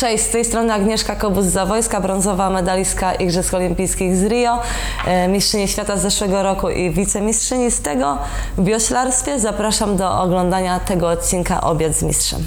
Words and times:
Cześć, 0.00 0.24
z 0.24 0.30
tej 0.30 0.44
strony 0.44 0.74
Agnieszka 0.74 1.16
Kobus 1.16 1.44
z 1.44 1.52
Zawojska, 1.52 2.00
brązowa 2.00 2.50
medalistka 2.50 3.14
Igrzysk 3.14 3.54
Olimpijskich 3.54 4.16
z 4.16 4.24
Rio, 4.24 4.58
e, 5.06 5.28
mistrzyni 5.28 5.68
świata 5.68 5.96
z 5.96 6.02
zeszłego 6.02 6.42
roku 6.42 6.70
i 6.70 6.90
wicemistrzyni 6.90 7.70
z 7.70 7.80
tego 7.80 8.18
w 8.58 8.64
wioślarstwie. 8.64 9.40
Zapraszam 9.40 9.96
do 9.96 10.20
oglądania 10.20 10.80
tego 10.80 11.08
odcinka 11.08 11.60
Obiad 11.60 11.92
z 11.92 12.02
mistrzem. 12.02 12.44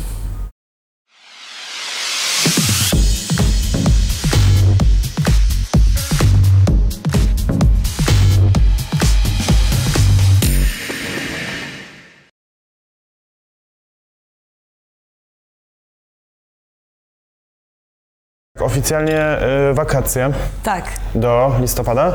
Oficjalnie 18.63 19.37
y, 19.71 19.73
wakacje 19.73 20.29
Tak, 20.63 20.85
do 21.15 21.51
listopada. 21.59 22.13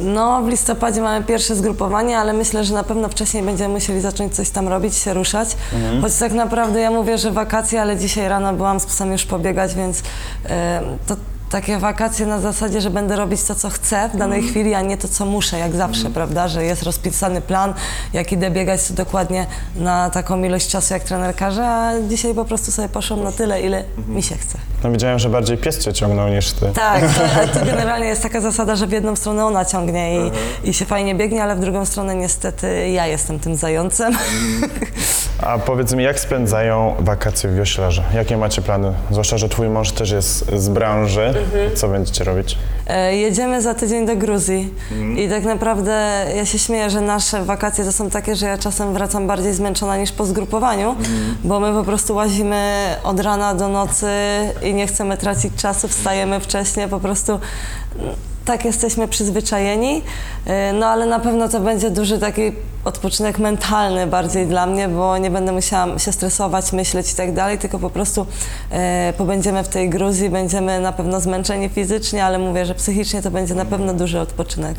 no 0.00 0.42
w 0.42 0.48
listopadzie 0.48 1.00
mamy 1.00 1.24
pierwsze 1.24 1.54
zgrupowanie, 1.56 2.18
ale 2.18 2.32
myślę, 2.32 2.64
że 2.64 2.74
na 2.74 2.82
pewno 2.84 3.08
wcześniej 3.08 3.42
będziemy 3.42 3.74
musieli 3.74 4.00
zacząć 4.00 4.34
coś 4.36 4.50
tam 4.50 4.68
robić, 4.68 4.94
się 4.96 5.14
ruszać. 5.14 5.56
Choć 6.02 6.14
tak 6.16 6.32
naprawdę 6.32 6.80
ja 6.80 6.90
mówię, 6.90 7.18
że 7.18 7.30
wakacje, 7.30 7.80
ale 7.82 7.96
dzisiaj 7.96 8.28
rano 8.28 8.52
byłam 8.52 8.80
z 8.80 8.86
psem 8.86 9.12
już 9.12 9.24
pobiegać, 9.24 9.74
więc 9.74 10.02
e, 10.48 10.80
to 11.06 11.16
takie 11.50 11.78
wakacje 11.78 12.26
na 12.26 12.40
zasadzie, 12.40 12.80
że 12.80 12.90
będę 12.90 13.16
robić 13.16 13.42
to, 13.42 13.54
co 13.54 13.70
chcę 13.70 14.10
w 14.14 14.16
danej 14.16 14.42
chwili, 14.42 14.74
a 14.74 14.80
nie 14.80 14.96
to, 14.96 15.08
co 15.08 15.26
muszę, 15.26 15.58
jak 15.58 15.76
zawsze, 15.76 16.10
prawda? 16.10 16.48
Że 16.48 16.64
jest 16.64 16.82
rozpisany 16.82 17.40
plan, 17.40 17.74
jak 18.12 18.32
idę 18.32 18.50
biegać 18.50 18.88
to 18.88 18.94
dokładnie 18.94 19.46
na 19.76 20.10
taką 20.10 20.44
ilość 20.44 20.68
czasu, 20.68 20.94
jak 20.94 21.02
trener 21.04 21.36
każe, 21.36 21.68
a 21.68 21.92
dzisiaj 22.08 22.34
po 22.34 22.44
prostu 22.44 22.72
sobie 22.72 22.88
poszłam 22.88 23.22
na 23.22 23.32
tyle, 23.32 23.62
ile 23.62 23.84
mi 24.08 24.22
się 24.22 24.36
chce. 24.36 24.58
No 24.84 24.90
widziałem, 24.90 25.18
że 25.18 25.28
bardziej 25.28 25.58
pies 25.58 25.78
cię 25.78 25.92
ciągnął 25.92 26.28
niż 26.28 26.52
ty. 26.52 26.66
Tak, 26.74 27.00
to, 27.00 27.58
to 27.58 27.66
generalnie 27.72 28.06
jest 28.06 28.22
taka 28.22 28.40
zasada, 28.40 28.76
że 28.76 28.86
w 28.86 28.92
jedną 28.92 29.16
stronę 29.16 29.44
ona 29.44 29.64
ciągnie 29.64 30.16
i, 30.16 30.30
i 30.70 30.74
się 30.74 30.84
fajnie 30.84 31.14
biegnie, 31.14 31.42
ale 31.42 31.56
w 31.56 31.60
drugą 31.60 31.84
stronę 31.84 32.14
niestety 32.14 32.90
ja 32.90 33.06
jestem 33.06 33.38
tym 33.38 33.56
zającem. 33.56 34.16
A 35.42 35.58
powiedz 35.58 35.92
mi, 35.94 36.04
jak 36.04 36.20
spędzają 36.20 36.94
wakacje 36.98 37.50
w 37.50 37.54
wioślarze? 37.54 38.02
Jakie 38.14 38.36
macie 38.36 38.62
plany? 38.62 38.92
Zwłaszcza, 39.10 39.38
że 39.38 39.48
twój 39.48 39.68
mąż 39.68 39.92
też 39.92 40.10
jest 40.10 40.50
z 40.56 40.68
branży. 40.68 41.34
Co 41.74 41.88
będziecie 41.88 42.24
robić? 42.24 42.58
E, 42.86 43.16
Jedziemy 43.16 43.62
za 43.62 43.74
tydzień 43.74 44.06
do 44.06 44.16
Gruzji 44.16 44.74
i 45.16 45.28
tak 45.28 45.44
naprawdę 45.44 46.26
ja 46.36 46.46
się 46.46 46.58
śmieję, 46.58 46.90
że 46.90 47.00
nasze 47.00 47.44
wakacje 47.44 47.84
to 47.84 47.92
są 47.92 48.10
takie, 48.10 48.36
że 48.36 48.46
ja 48.46 48.58
czasem 48.58 48.92
wracam 48.94 49.26
bardziej 49.26 49.54
zmęczona 49.54 49.96
niż 49.96 50.12
po 50.12 50.26
zgrupowaniu, 50.26 50.94
bo 51.44 51.60
my 51.60 51.72
po 51.72 51.84
prostu 51.84 52.14
łazimy 52.14 52.74
od 53.04 53.20
rana 53.20 53.54
do 53.54 53.68
nocy 53.68 54.06
i 54.62 54.74
nie 54.74 54.86
chcemy 54.86 55.16
tracić 55.16 55.54
czasu, 55.56 55.88
wstajemy 55.88 56.40
wcześniej, 56.40 56.88
po 56.88 57.00
prostu 57.00 57.40
tak 58.50 58.64
jesteśmy 58.64 59.08
przyzwyczajeni, 59.08 60.02
E, 60.46 60.72
no 60.72 60.86
ale 60.86 61.06
na 61.06 61.20
pewno 61.20 61.48
to 61.48 61.60
będzie 61.60 61.90
duży 61.90 62.18
taki 62.18 62.42
odpoczynek 62.84 63.38
mentalny 63.38 64.06
bardziej 64.06 64.46
dla 64.46 64.66
mnie, 64.66 64.88
bo 64.88 65.18
nie 65.18 65.30
będę 65.30 65.52
musiała 65.52 65.98
się 65.98 66.12
stresować, 66.12 66.72
myśleć 66.72 67.12
i 67.12 67.14
tak 67.14 67.32
dalej, 67.32 67.58
tylko 67.58 67.78
po 67.78 67.90
prostu 67.90 68.26
e, 68.70 69.12
pobędziemy 69.18 69.64
w 69.64 69.68
tej 69.68 69.90
Gruzji, 69.90 70.30
będziemy 70.30 70.80
na 70.80 70.92
pewno 70.92 71.20
zmęczeni 71.20 71.68
fizycznie, 71.68 72.24
ale 72.24 72.38
mówię, 72.38 72.66
że 72.66 72.74
psychicznie 72.74 73.22
to 73.22 73.30
będzie 73.30 73.54
na 73.54 73.64
pewno 73.64 73.94
duży 73.94 74.20
odpoczynek. 74.20 74.76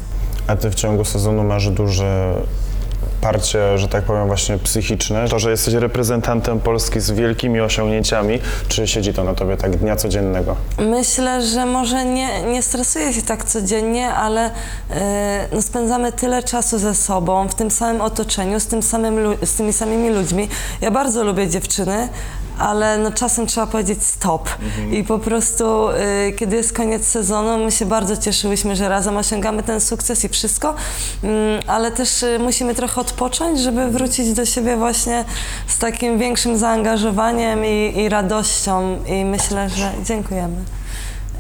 A 0.48 0.56
ty 0.56 0.72
w 0.72 0.76
ciągu 0.76 1.06
sezonu 1.06 1.44
masz 1.44 1.70
duże 1.70 2.34
parcie, 3.22 3.78
że 3.78 3.88
tak 3.88 4.04
powiem, 4.04 4.28
właśnie 4.28 4.58
psychiczne. 4.58 5.28
To, 5.28 5.40
że 5.40 5.52
jesteś 5.52 5.74
reprezentantem 5.74 6.60
Polski 6.60 7.00
z 7.00 7.12
wielkimi 7.12 7.62
osiągnięciami, 7.62 8.40
czy 8.68 8.88
siedzi 8.88 9.14
to 9.14 9.24
na 9.24 9.34
tobie 9.34 9.58
tak 9.58 9.78
dnia 9.78 9.96
codziennego? 9.96 10.56
Myślę, 10.78 11.42
że 11.42 11.66
może 11.66 12.06
nie, 12.06 12.42
nie 12.42 12.64
stresuję 12.64 13.14
się 13.14 13.22
tak 13.22 13.46
codziennie, 13.46 14.14
ale 14.14 14.52
e, 14.92 15.48
no 15.52 15.62
spędzamy 15.62 16.12
tyle 16.12 16.44
czasu 16.44 16.80
ze 16.80 16.96
sobą, 16.96 17.48
w 17.48 17.56
tym 17.56 17.72
samym 17.72 18.02
otoczeniu, 18.02 18.60
z, 18.60 18.68
tym 18.68 18.84
samym, 18.84 19.16
z 19.46 19.56
tymi 19.56 19.74
samymi 19.74 20.10
ludźmi. 20.10 20.50
Ja 20.82 20.92
bardzo 20.92 21.24
lubię 21.24 21.48
dziewczyny, 21.48 22.10
ale 22.62 22.98
no 22.98 23.12
czasem 23.12 23.48
trzeba 23.48 23.68
powiedzieć 23.68 24.04
stop. 24.04 24.50
I 24.92 25.04
po 25.04 25.20
prostu, 25.20 25.90
e, 25.90 26.32
kiedy 26.32 26.56
jest 26.56 26.74
koniec 26.74 27.06
sezonu, 27.06 27.66
my 27.66 27.72
się 27.72 27.86
bardzo 27.86 28.18
cieszyłyśmy, 28.18 28.76
że 28.76 28.90
razem 28.90 29.18
osiągamy 29.18 29.64
ten 29.64 29.82
sukces 29.82 30.26
i 30.26 30.30
wszystko, 30.30 30.76
mm, 31.24 31.62
ale 31.68 31.92
też 31.92 32.24
e, 32.24 32.40
musimy 32.40 32.76
trochę 32.76 33.02
odpocząć, 33.02 33.60
żeby 33.60 33.92
wrócić 33.92 34.34
do 34.34 34.46
siebie 34.46 34.78
właśnie 34.78 35.26
z 35.68 35.78
takim 35.78 36.20
większym 36.20 36.58
zaangażowaniem 36.58 37.66
i, 37.66 37.94
i 37.96 38.10
radością. 38.10 39.00
I 39.08 39.26
myślę, 39.26 39.70
że 39.70 39.92
dziękujemy. 40.04 40.81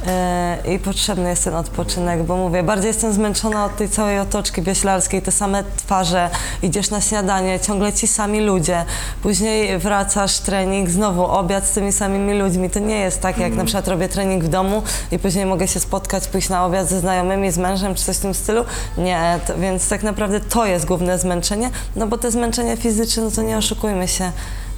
E, 0.07 0.57
I 0.75 0.79
potrzebny 0.79 1.29
jest 1.29 1.43
ten 1.43 1.55
odpoczynek, 1.55 2.23
bo 2.23 2.37
mówię, 2.37 2.63
bardziej 2.63 2.87
jestem 2.87 3.13
zmęczona 3.13 3.65
od 3.65 3.75
tej 3.75 3.89
całej 3.89 4.19
otoczki 4.19 4.61
wioślarskiej, 4.61 5.21
te 5.21 5.31
same 5.31 5.63
twarze, 5.77 6.29
idziesz 6.63 6.89
na 6.89 7.01
śniadanie, 7.01 7.59
ciągle 7.59 7.93
ci 7.93 8.07
sami 8.07 8.41
ludzie, 8.41 8.85
później 9.23 9.77
wracasz, 9.77 10.39
trening, 10.39 10.89
znowu 10.89 11.25
obiad 11.25 11.65
z 11.65 11.71
tymi 11.71 11.91
samymi 11.91 12.39
ludźmi. 12.39 12.69
To 12.69 12.79
nie 12.79 12.99
jest 12.99 13.21
tak, 13.21 13.37
jak 13.37 13.53
na 13.53 13.63
przykład 13.63 13.87
robię 13.87 14.09
trening 14.09 14.43
w 14.43 14.47
domu 14.47 14.83
i 15.11 15.19
później 15.19 15.45
mogę 15.45 15.67
się 15.67 15.79
spotkać, 15.79 16.27
pójść 16.27 16.49
na 16.49 16.65
obiad 16.65 16.87
ze 16.87 16.99
znajomymi, 16.99 17.51
z 17.51 17.57
mężem 17.57 17.95
czy 17.95 18.03
coś 18.03 18.17
w 18.17 18.21
tym 18.21 18.33
stylu. 18.33 18.65
Nie, 18.97 19.39
to, 19.47 19.57
więc 19.57 19.89
tak 19.89 20.03
naprawdę 20.03 20.39
to 20.39 20.65
jest 20.65 20.85
główne 20.85 21.19
zmęczenie, 21.19 21.69
no 21.95 22.07
bo 22.07 22.17
te 22.17 22.31
zmęczenie 22.31 22.77
fizyczne, 22.77 23.23
no 23.23 23.31
to 23.31 23.41
nie 23.41 23.57
oszukujmy 23.57 24.07
się. 24.07 24.31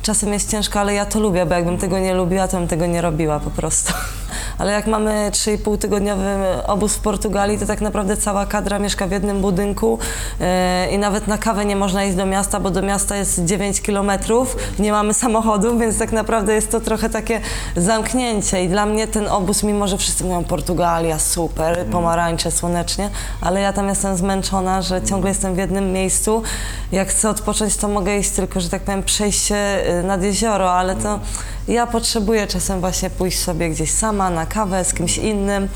Czasem 0.03 0.33
jest 0.33 0.51
ciężko, 0.51 0.79
ale 0.79 0.93
ja 0.93 1.05
to 1.05 1.19
lubię, 1.19 1.45
bo 1.45 1.55
jakbym 1.55 1.77
tego 1.77 1.99
nie 1.99 2.13
lubiła, 2.13 2.47
to 2.47 2.57
bym 2.57 2.67
tego 2.67 2.85
nie 2.85 3.01
robiła 3.01 3.39
po 3.39 3.49
prostu. 3.49 3.93
Ale 4.57 4.71
jak 4.71 4.87
mamy 4.87 5.29
3,5 5.31 5.77
tygodniowy 5.77 6.23
obóz 6.67 6.95
w 6.95 6.99
Portugalii, 6.99 7.59
to 7.59 7.65
tak 7.65 7.81
naprawdę 7.81 8.17
cała 8.17 8.45
kadra 8.45 8.79
mieszka 8.79 9.07
w 9.07 9.11
jednym 9.11 9.41
budynku 9.41 9.99
e, 10.41 10.91
i 10.91 10.97
nawet 10.97 11.27
na 11.27 11.37
kawę 11.37 11.65
nie 11.65 11.75
można 11.75 12.05
iść 12.05 12.15
do 12.15 12.25
miasta, 12.25 12.59
bo 12.59 12.71
do 12.71 12.81
miasta 12.81 13.15
jest 13.15 13.45
9 13.45 13.81
kilometrów, 13.81 14.55
nie 14.79 14.91
mamy 14.91 15.13
samochodu, 15.13 15.77
więc 15.79 15.99
tak 15.99 16.11
naprawdę 16.11 16.53
jest 16.53 16.71
to 16.71 16.79
trochę 16.79 17.09
takie 17.09 17.41
zamknięcie 17.75 18.63
i 18.63 18.69
dla 18.69 18.85
mnie 18.85 19.07
ten 19.07 19.27
obóz, 19.27 19.63
mimo 19.63 19.87
że 19.87 19.97
wszyscy 19.97 20.23
mówią 20.23 20.43
Portugalia, 20.43 21.19
super, 21.19 21.85
pomarańcze, 21.85 22.51
słonecznie, 22.51 23.09
ale 23.41 23.61
ja 23.61 23.73
tam 23.73 23.89
jestem 23.89 24.17
zmęczona, 24.17 24.81
że 24.81 25.01
ciągle 25.01 25.29
jestem 25.29 25.55
w 25.55 25.57
jednym 25.57 25.91
miejscu. 25.91 26.43
Jak 26.91 27.07
chcę 27.07 27.29
odpocząć, 27.29 27.77
to 27.77 27.87
mogę 27.87 28.17
iść 28.17 28.29
tylko, 28.29 28.59
że 28.59 28.69
tak 28.69 28.81
powiem, 28.81 29.03
przejść 29.03 29.43
się 29.43 29.55
y, 29.55 29.92
nad 30.03 30.23
jezioro, 30.23 30.71
ale 30.73 30.95
to 30.95 31.19
ja 31.67 31.87
potrzebuję 31.87 32.47
czasem 32.47 32.79
właśnie 32.79 33.09
pójść 33.09 33.39
sobie 33.39 33.69
gdzieś 33.69 33.91
sama 33.91 34.29
na 34.29 34.45
kawę 34.45 34.85
z 34.85 34.93
kimś 34.93 35.17
innym, 35.17 35.67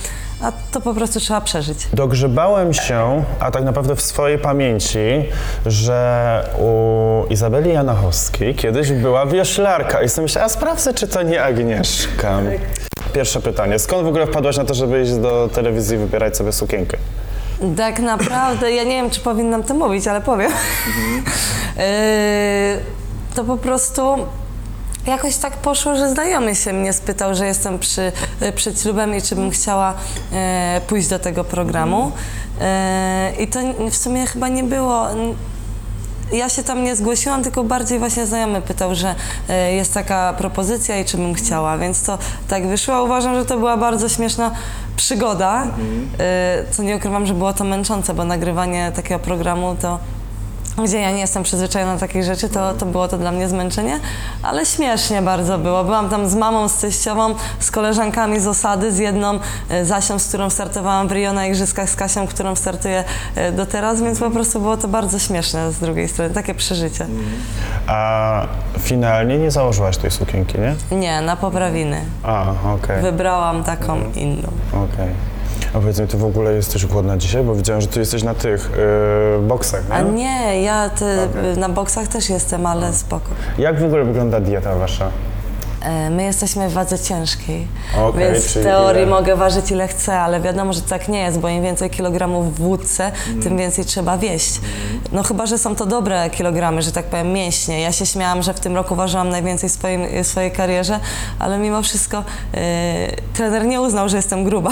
a 0.42 0.52
to 0.72 0.82
po 0.82 0.94
prostu 0.94 1.20
trzeba 1.20 1.42
przeżyć. 1.42 1.88
Dogrzebałem 1.94 2.74
się, 2.74 3.24
a 3.40 3.52
tak 3.52 3.64
naprawdę 3.64 3.96
w 3.96 4.02
swojej 4.02 4.40
pamięci, 4.40 5.00
że 5.66 6.44
u 6.60 7.26
Izabeli 7.30 7.74
Janachowskiej 7.74 8.56
kiedyś 8.56 8.92
była 8.92 9.26
wioślarka 9.26 10.02
i 10.02 10.10
sobie 10.10 10.24
myślałem, 10.24 10.46
a 10.46 10.50
sprawdzę, 10.50 10.94
czy 10.94 11.08
to 11.08 11.22
nie 11.22 11.44
Agnieszka. 11.44 12.40
Pierwsze 13.14 13.42
pytanie, 13.42 13.80
skąd 13.80 14.04
w 14.04 14.08
ogóle 14.08 14.28
wpadłaś 14.28 14.58
na 14.58 14.66
to, 14.66 14.74
żeby 14.74 15.02
iść 15.02 15.14
do 15.14 15.50
telewizji 15.54 15.96
i 15.96 16.00
wybierać 16.00 16.38
sobie 16.38 16.52
sukienkę? 16.52 16.98
Tak 17.78 18.00
naprawdę, 18.00 18.72
ja 18.72 18.84
nie 18.84 19.02
wiem, 19.02 19.10
czy 19.10 19.20
powinnam 19.20 19.64
to 19.64 19.74
mówić, 19.74 20.08
ale 20.08 20.22
powiem. 20.22 20.52
Yy, 21.78 21.84
to 23.38 23.44
po 23.44 23.58
prostu 23.58 24.02
jakoś 25.08 25.38
tak 25.38 25.54
poszło, 25.54 25.96
że 25.96 26.10
znajomy 26.10 26.56
się 26.56 26.74
mnie 26.74 26.94
spytał, 26.94 27.36
że 27.36 27.48
jestem 27.48 27.80
przy, 27.80 28.12
przed 28.56 28.82
ślubem 28.82 29.16
i 29.16 29.22
czy 29.22 29.36
bym 29.36 29.52
chciała 29.52 29.94
e, 30.34 30.82
pójść 30.88 31.08
do 31.08 31.20
tego 31.20 31.44
programu. 31.44 32.12
E, 32.62 33.32
I 33.40 33.48
to 33.48 33.60
w 33.92 33.98
sumie 33.98 34.26
chyba 34.26 34.48
nie 34.48 34.64
było. 34.64 35.08
Ja 36.34 36.50
się 36.50 36.64
tam 36.64 36.84
nie 36.84 36.96
zgłosiłam, 36.96 37.44
tylko 37.44 37.64
bardziej 37.64 38.00
właśnie 38.00 38.26
znajomy 38.26 38.62
pytał, 38.62 38.96
że 38.96 39.16
e, 39.50 39.74
jest 39.74 39.94
taka 39.94 40.34
propozycja 40.34 41.00
i 41.00 41.06
czy 41.06 41.18
bym 41.18 41.34
chciała, 41.34 41.78
więc 41.78 42.04
to 42.04 42.18
tak 42.48 42.68
wyszło. 42.68 43.04
Uważam, 43.04 43.36
że 43.36 43.46
to 43.46 43.58
była 43.58 43.78
bardzo 43.78 44.10
śmieszna 44.10 44.52
przygoda, 44.96 45.64
e, 46.20 46.64
co 46.72 46.84
nie 46.84 46.96
ukrywam, 46.96 47.26
że 47.26 47.34
było 47.34 47.54
to 47.54 47.64
męczące, 47.64 48.14
bo 48.14 48.24
nagrywanie 48.24 48.92
takiego 48.96 49.20
programu 49.20 49.76
to 49.82 50.00
gdzie 50.84 51.00
ja 51.02 51.12
nie 51.12 51.20
jestem 51.20 51.44
przyzwyczajona 51.44 51.94
do 51.94 52.00
takich 52.00 52.24
rzeczy, 52.24 52.50
to, 52.50 52.74
to 52.74 52.86
było 52.86 53.08
to 53.08 53.18
dla 53.18 53.32
mnie 53.32 53.50
zmęczenie, 53.50 54.00
ale 54.44 54.66
śmiesznie 54.66 55.22
bardzo 55.22 55.58
było. 55.58 55.84
Byłam 55.84 56.10
tam 56.10 56.30
z 56.30 56.36
mamą, 56.36 56.68
z 56.68 56.78
teściową, 56.78 57.36
z 57.60 57.72
koleżankami 57.72 58.40
z 58.40 58.48
osady, 58.48 58.92
z 58.92 58.98
jedną 58.98 59.40
e, 59.70 59.86
Zasią, 59.86 60.20
z 60.20 60.28
którą 60.28 60.50
startowałam 60.50 61.08
w 61.08 61.12
Rio 61.12 61.34
na 61.34 61.46
Igrzyskach, 61.46 61.90
z 61.90 61.96
Kasią, 61.96 62.28
którą 62.28 62.56
startuję 62.56 63.04
e, 63.36 63.52
do 63.52 63.66
teraz, 63.66 64.02
więc 64.02 64.20
po 64.20 64.32
prostu 64.32 64.60
było 64.60 64.78
to 64.78 64.88
bardzo 64.88 65.20
śmieszne 65.20 65.72
z 65.72 65.80
drugiej 65.80 66.08
strony, 66.08 66.34
takie 66.34 66.54
przeżycie. 66.56 67.08
A 67.88 68.42
finalnie 68.80 69.38
nie 69.38 69.52
założyłaś 69.52 69.98
tej 69.98 70.12
sukienki, 70.12 70.58
nie? 70.60 70.98
Nie, 70.98 71.22
na 71.22 71.36
poprawiny. 71.36 72.02
A, 72.24 72.46
okej, 72.74 73.02
Wybrałam 73.02 73.64
taką 73.64 74.02
inną. 74.16 74.50
okej. 74.72 75.37
A 75.74 75.80
powiedz 75.80 76.00
mi, 76.00 76.08
ty 76.08 76.18
w 76.18 76.24
ogóle 76.26 76.54
jesteś 76.54 76.86
głodna 76.86 77.18
dzisiaj? 77.18 77.44
Bo 77.44 77.56
widziałem, 77.56 77.82
że 77.82 77.88
ty 77.88 78.00
jesteś 78.00 78.24
na 78.24 78.34
tych 78.34 78.70
yy, 79.42 79.48
boksach, 79.48 79.82
A 79.90 80.02
nie? 80.02 80.12
nie, 80.12 80.62
ja 80.62 80.90
te, 80.90 81.28
na 81.58 81.70
boksach 81.70 82.08
też 82.08 82.30
jestem, 82.30 82.66
ale 82.66 82.94
spoko. 82.94 83.30
Jak 83.58 83.80
w 83.80 83.84
ogóle 83.86 84.06
wygląda 84.06 84.40
dieta 84.40 84.76
wasza? 84.76 85.10
E, 85.88 86.10
My 86.10 86.24
jesteśmy 86.24 86.70
w 86.70 86.74
wadze 86.74 87.00
ciężkiej, 87.00 87.68
Okej, 87.98 88.20
więc 88.32 88.46
w 88.46 88.54
teorii 88.64 89.02
ile? 89.02 89.12
mogę 89.12 89.36
ważyć 89.36 89.72
ile 89.72 89.88
chcę, 89.88 90.20
ale 90.20 90.42
wiadomo, 90.42 90.74
że 90.74 90.82
tak 90.82 91.08
nie 91.08 91.20
jest, 91.20 91.40
bo 91.40 91.50
im 91.50 91.64
więcej 91.64 91.90
kilogramów 91.90 92.56
w 92.56 92.60
wódce, 92.62 93.12
Mm. 93.28 93.42
tym 93.44 93.58
więcej 93.58 93.86
trzeba 93.86 94.18
wieść. 94.18 94.62
No 95.12 95.24
chyba, 95.24 95.46
że 95.46 95.58
są 95.58 95.76
to 95.76 95.86
dobre 95.86 96.30
kilogramy, 96.30 96.82
że 96.82 96.92
tak 96.92 97.06
powiem 97.06 97.34
mięśnie. 97.34 97.82
Ja 97.82 97.92
się 97.92 98.06
śmiałam, 98.06 98.44
że 98.44 98.54
w 98.54 98.60
tym 98.60 98.76
roku 98.76 98.96
ważyłam 98.96 99.30
najwięcej 99.30 99.70
w 99.70 99.72
swoim, 99.72 100.02
w 100.24 100.28
swojej 100.28 100.52
karierze, 100.52 101.00
ale 101.40 101.58
mimo 101.58 101.82
wszystko 101.82 102.24
e, 102.54 102.64
trener 103.34 103.66
nie 103.66 103.82
uznał, 103.82 104.10
że 104.10 104.18
jestem 104.18 104.44
gruba. 104.44 104.72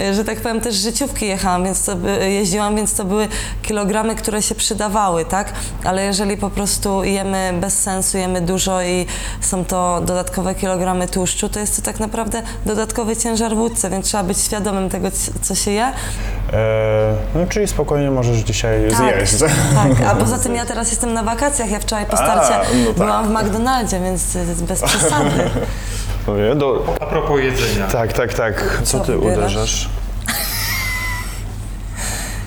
E, 0.00 0.14
że 0.14 0.24
tak 0.24 0.40
powiem 0.40 0.60
też 0.60 0.74
życiówki 0.74 1.26
jechałam, 1.26 1.64
więc 1.64 1.84
to 1.84 1.92
jeździłam, 2.28 2.76
więc 2.76 2.94
to 2.94 3.04
były 3.04 3.28
kilogramy, 3.62 4.14
które 4.14 4.42
się 4.42 4.54
przydawały, 4.54 5.24
tak? 5.24 5.52
Ale 5.84 6.04
jeżeli 6.04 6.36
po 6.36 6.50
prostu 6.50 7.04
jemy 7.04 7.52
bez 7.60 7.78
sensu, 7.82 8.18
jemy 8.18 8.40
dużo 8.40 8.82
i 8.82 9.06
są 9.40 9.64
to 9.64 10.00
dodatkowe 10.12 10.54
kilogramy 10.54 11.08
tłuszczu, 11.08 11.48
to 11.48 11.60
jest 11.60 11.76
to 11.76 11.82
tak 11.82 12.00
naprawdę 12.00 12.42
dodatkowy 12.66 13.16
ciężar 13.16 13.56
w 13.56 13.90
więc 13.90 14.06
trzeba 14.06 14.22
być 14.22 14.38
świadomym 14.38 14.88
tego, 14.90 15.08
co 15.42 15.54
się 15.54 15.70
je. 15.70 15.84
E, 15.84 15.92
no 17.34 17.46
czyli 17.48 17.68
spokojnie 17.68 18.10
możesz 18.10 18.38
dzisiaj 18.38 18.80
zjeść. 18.90 19.38
tak, 19.74 19.92
a 20.10 20.14
poza 20.14 20.38
tym 20.38 20.54
ja 20.54 20.66
teraz 20.66 20.90
jestem 20.90 21.12
na 21.12 21.22
wakacjach, 21.22 21.70
ja 21.70 21.78
wczoraj 21.78 22.06
po 22.06 22.16
starcie 22.16 22.54
no 22.74 22.86
tak. 22.86 22.94
byłam 22.94 23.26
w 23.26 23.30
McDonaldzie, 23.30 24.00
więc 24.00 24.36
y, 24.36 24.64
bez 24.68 24.82
przesady. 24.88 25.50
Mówię, 26.26 26.54
do... 26.54 26.84
A 27.00 27.06
propos 27.06 27.40
jedzenia. 27.40 27.86
Tak, 27.86 28.12
tak, 28.12 28.34
tak. 28.34 28.78
Co 28.84 28.98
Co 28.98 29.04
ty 29.04 29.12
wybierasz? 29.12 29.36
uderzasz? 29.36 29.88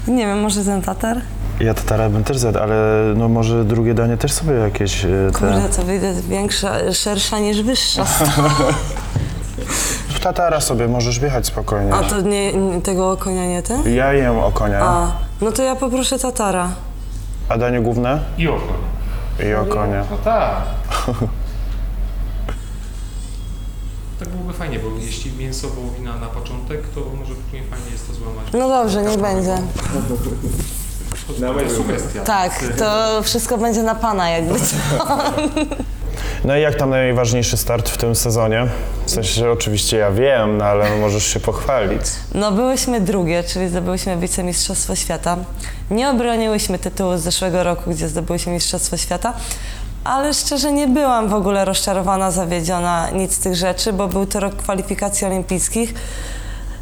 Nie 0.07 0.25
wiem, 0.25 0.41
może 0.41 0.63
ten 0.63 0.81
tatar? 0.81 1.21
Ja 1.59 1.73
tatara 1.73 2.09
bym 2.09 2.23
też 2.23 2.37
zjadł, 2.37 2.59
ale 2.59 2.75
no 3.15 3.29
może 3.29 3.65
drugie 3.65 3.93
danie 3.93 4.17
też 4.17 4.31
sobie 4.31 4.53
jakieś 4.53 5.05
e, 5.05 5.07
te... 5.07 5.31
Kurde, 5.39 5.69
to 5.75 5.83
wyjdzie 5.83 6.13
większa, 6.29 6.93
szersza 6.93 7.39
niż 7.39 7.61
wyższa. 7.61 8.05
Tatara 10.23 10.61
sobie 10.61 10.87
możesz 10.87 11.19
wjechać 11.19 11.45
spokojnie. 11.45 11.93
A 11.93 12.03
to 12.03 12.21
nie, 12.21 12.53
nie 12.53 12.81
tego 12.81 13.17
konia 13.17 13.45
nie 13.45 13.63
ten? 13.63 13.95
Ja 13.95 14.13
jem 14.13 14.39
o 14.39 14.51
konia. 14.51 14.79
A, 14.81 15.11
no 15.41 15.51
to 15.51 15.63
ja 15.63 15.75
poproszę 15.75 16.19
tatara. 16.19 16.69
A 17.49 17.57
danie 17.57 17.81
główne? 17.81 18.19
I 18.37 18.47
oko. 18.47 18.73
I 19.49 19.53
o 19.53 19.65
konia. 19.65 20.03
No 20.11 20.17
tak. 20.17 20.55
Tak 24.19 24.29
byłoby 24.29 24.53
fajnie, 24.53 24.79
bo 24.79 24.87
jeśli 24.99 25.31
mięso 25.31 25.69
wołowina 25.69 26.17
na 26.17 26.27
początek, 26.27 26.81
to 26.95 26.99
może 27.19 27.35
później 27.35 27.63
fajnie 27.63 27.91
jest 27.91 28.07
to 28.07 28.13
złamać. 28.13 28.45
No 28.53 28.67
dobrze, 28.69 29.03
niech 29.03 29.21
będzie. 29.21 29.57
To 31.39 31.53
moja 31.53 31.69
sugestia. 31.69 32.23
Tak, 32.23 32.63
to 32.77 33.23
wszystko 33.23 33.57
będzie 33.57 33.83
na 33.83 33.95
pana 33.95 34.29
jakby 34.29 34.59
co. 34.59 34.75
No 36.43 36.57
i 36.57 36.61
jak 36.61 36.75
tam 36.75 36.89
najważniejszy 36.89 37.57
start 37.57 37.89
w 37.89 37.97
tym 37.97 38.15
sezonie? 38.15 38.67
W 39.05 39.11
sensie, 39.11 39.31
że 39.33 39.51
oczywiście 39.51 39.97
ja 39.97 40.11
wiem, 40.11 40.57
no 40.57 40.65
ale 40.65 40.97
możesz 40.97 41.25
się 41.25 41.39
pochwalić. 41.39 42.01
No 42.35 42.51
byłyśmy 42.51 43.01
drugie, 43.01 43.43
czyli 43.43 43.69
zdobyłyśmy 43.69 44.17
wicemistrzostwo 44.17 44.95
świata. 44.95 45.37
Nie 45.91 46.09
obroniłyśmy 46.09 46.79
tytułu 46.79 47.17
z 47.17 47.21
zeszłego 47.21 47.63
roku, 47.63 47.89
gdzie 47.91 48.07
zdobyłyśmy 48.07 48.53
mistrzostwo 48.53 48.97
świata. 48.97 49.33
Ale 50.03 50.33
szczerze 50.33 50.71
nie 50.71 50.87
byłam 50.87 51.29
w 51.29 51.33
ogóle 51.33 51.65
rozczarowana, 51.65 52.31
zawiedziona, 52.31 53.09
nic 53.09 53.35
z 53.35 53.39
tych 53.39 53.55
rzeczy, 53.55 53.93
bo 53.93 54.07
był 54.07 54.25
to 54.25 54.39
rok 54.39 54.55
kwalifikacji 54.55 55.27
olimpijskich. 55.27 55.93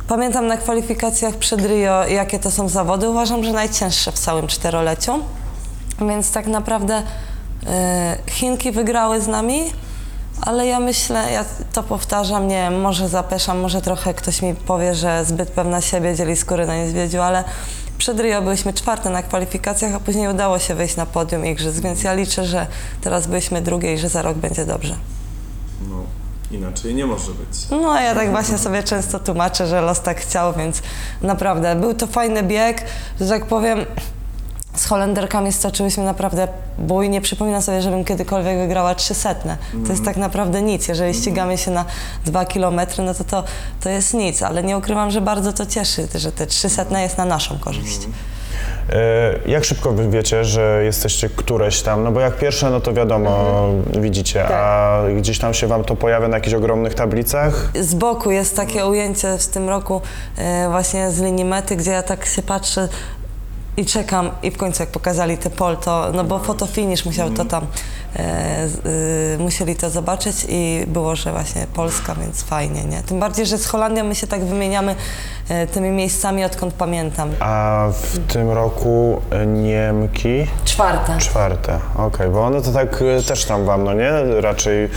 Pamiętam 0.07 0.47
na 0.47 0.57
kwalifikacjach 0.57 1.35
przed 1.35 1.65
Rio, 1.65 2.07
jakie 2.07 2.39
to 2.39 2.51
są 2.51 2.69
zawody. 2.69 3.09
Uważam, 3.09 3.43
że 3.43 3.51
najcięższe 3.51 4.11
w 4.11 4.19
całym 4.19 4.47
czteroleciu. 4.47 5.19
Więc 5.99 6.31
tak 6.31 6.47
naprawdę 6.47 7.03
e, 7.67 8.17
Chinki 8.29 8.71
wygrały 8.71 9.21
z 9.21 9.27
nami, 9.27 9.61
ale 10.41 10.67
ja 10.67 10.79
myślę, 10.79 11.31
ja 11.31 11.45
to 11.73 11.83
powtarzam, 11.83 12.47
nie 12.47 12.55
wiem, 12.55 12.81
może 12.81 13.09
zapeszam, 13.09 13.59
może 13.59 13.81
trochę 13.81 14.13
ktoś 14.13 14.41
mi 14.41 14.55
powie, 14.55 14.95
że 14.95 15.25
zbyt 15.25 15.49
pewna 15.49 15.81
siebie 15.81 16.15
dzieli 16.15 16.35
skóry 16.35 16.67
na 16.67 16.75
niedźwiedziu, 16.75 17.21
ale 17.21 17.43
przed 17.97 18.19
Rio 18.19 18.41
byliśmy 18.41 18.73
czwarte 18.73 19.09
na 19.09 19.23
kwalifikacjach, 19.23 19.95
a 19.95 19.99
później 19.99 20.27
udało 20.27 20.59
się 20.59 20.75
wyjść 20.75 20.95
na 20.95 21.05
podium 21.05 21.45
igrzysk, 21.45 21.81
więc 21.83 22.03
ja 22.03 22.13
liczę, 22.13 22.45
że 22.45 22.67
teraz 23.01 23.27
byliśmy 23.27 23.61
drugie 23.61 23.93
i 23.93 23.97
że 23.97 24.09
za 24.09 24.21
rok 24.21 24.37
będzie 24.37 24.65
dobrze. 24.65 24.95
No, 25.89 26.22
inaczej 26.53 26.95
nie 26.95 27.05
może 27.05 27.31
być. 27.31 27.69
No 27.71 28.01
ja 28.01 28.15
tak 28.15 28.31
właśnie 28.31 28.57
sobie 28.57 28.83
często 28.83 29.19
tłumaczę, 29.19 29.67
że 29.67 29.81
los 29.81 30.01
tak 30.01 30.21
chciał, 30.21 30.53
więc 30.53 30.81
naprawdę 31.21 31.75
był 31.75 31.93
to 31.93 32.07
fajny 32.07 32.43
bieg, 32.43 32.85
że 33.19 33.27
tak 33.27 33.45
powiem. 33.45 33.85
Z 34.75 34.85
Holenderkami 34.85 35.53
stoczyłyśmy 35.53 36.03
naprawdę 36.03 36.47
bój. 36.77 37.09
Nie 37.09 37.21
przypominam 37.21 37.61
sobie, 37.61 37.81
żebym 37.81 38.05
kiedykolwiek 38.05 38.57
wygrała 38.57 38.95
300. 38.95 39.35
To 39.85 39.91
jest 39.91 40.05
tak 40.05 40.17
naprawdę 40.17 40.61
nic. 40.61 40.87
Jeżeli 40.87 41.13
ścigamy 41.13 41.57
się 41.57 41.71
na 41.71 41.85
dwa 42.25 42.45
kilometry, 42.45 43.03
no 43.03 43.13
to, 43.13 43.23
to 43.23 43.43
to 43.81 43.89
jest 43.89 44.13
nic, 44.13 44.43
ale 44.43 44.63
nie 44.63 44.77
ukrywam, 44.77 45.11
że 45.11 45.21
bardzo 45.21 45.53
to 45.53 45.65
cieszy, 45.65 46.07
że 46.15 46.31
te 46.31 46.47
300 46.47 47.01
jest 47.01 47.17
na 47.17 47.25
naszą 47.25 47.59
korzyść. 47.59 48.07
E, 48.89 49.49
Jak 49.49 49.63
szybko 49.65 49.91
wy 49.91 50.09
wiecie, 50.09 50.45
że 50.45 50.81
jesteście 50.83 51.29
któreś 51.29 51.81
tam? 51.81 52.03
No 52.03 52.11
bo 52.11 52.19
jak 52.19 52.37
pierwsze, 52.37 52.69
no 52.69 52.79
to 52.79 52.93
wiadomo, 52.93 53.65
widzicie, 53.99 54.45
a 54.47 54.99
gdzieś 55.17 55.39
tam 55.39 55.53
się 55.53 55.67
wam 55.67 55.83
to 55.83 55.95
pojawia 55.95 56.27
na 56.27 56.37
jakichś 56.37 56.53
ogromnych 56.53 56.93
tablicach? 56.93 57.69
Z 57.81 57.93
boku 57.95 58.31
jest 58.31 58.55
takie 58.55 58.85
ujęcie 58.85 59.37
w 59.37 59.47
tym 59.47 59.69
roku 59.69 60.01
e, 60.37 60.67
właśnie 60.69 61.11
z 61.11 61.21
linii 61.21 61.45
mety, 61.45 61.75
gdzie 61.75 61.91
ja 61.91 62.03
tak 62.03 62.25
się 62.25 62.41
patrzę 62.41 62.89
i 63.77 63.85
czekam 63.85 64.29
i 64.43 64.51
w 64.51 64.57
końcu 64.57 64.83
jak 64.83 64.89
pokazali 64.89 65.37
te 65.37 65.49
pol, 65.49 65.77
to, 65.77 66.11
no 66.13 66.23
bo 66.23 66.39
fotofinish 66.39 67.05
musiał 67.05 67.29
to 67.29 67.45
tam, 67.45 67.63
z- 67.63 67.65
y, 67.65 67.71
musieli 69.39 69.75
to 69.75 69.89
zobaczyć 69.89 70.45
i 70.49 70.83
było, 70.87 71.15
że 71.15 71.31
właśnie 71.31 71.67
Polska, 71.73 72.15
więc 72.15 72.43
fajnie, 72.43 72.83
nie? 72.85 73.03
Tym 73.03 73.19
bardziej, 73.19 73.45
że 73.45 73.57
z 73.57 73.65
Holandią 73.67 74.03
my 74.03 74.15
się 74.15 74.27
tak 74.27 74.45
wymieniamy 74.45 74.95
e, 75.49 75.67
tymi 75.67 75.89
miejscami, 75.91 76.43
odkąd 76.45 76.73
pamiętam. 76.73 77.29
A 77.39 77.87
w 78.01 78.33
tym 78.33 78.51
roku 78.51 79.21
e, 79.31 79.45
Niemki 79.45 80.47
Czwarte. 80.65 81.17
czwarte, 81.17 81.79
okej, 81.97 82.29
bo 82.29 82.45
one 82.45 82.61
to 82.61 82.71
tak 82.71 83.01
e, 83.01 83.21
też 83.23 83.45
tam 83.45 83.65
wam, 83.65 83.83
no 83.83 83.93
nie? 83.93 84.11
Raczej 84.41 84.89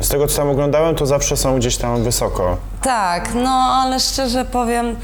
z 0.00 0.08
tego, 0.08 0.26
co 0.26 0.36
tam 0.36 0.48
oglądałem, 0.50 0.94
to 0.94 1.06
zawsze 1.06 1.36
są 1.36 1.58
gdzieś 1.58 1.76
tam 1.76 2.02
wysoko. 2.02 2.56
Tak, 2.82 3.30
no 3.34 3.50
ale 3.50 4.00
szczerze 4.00 4.44
powiem, 4.44 4.96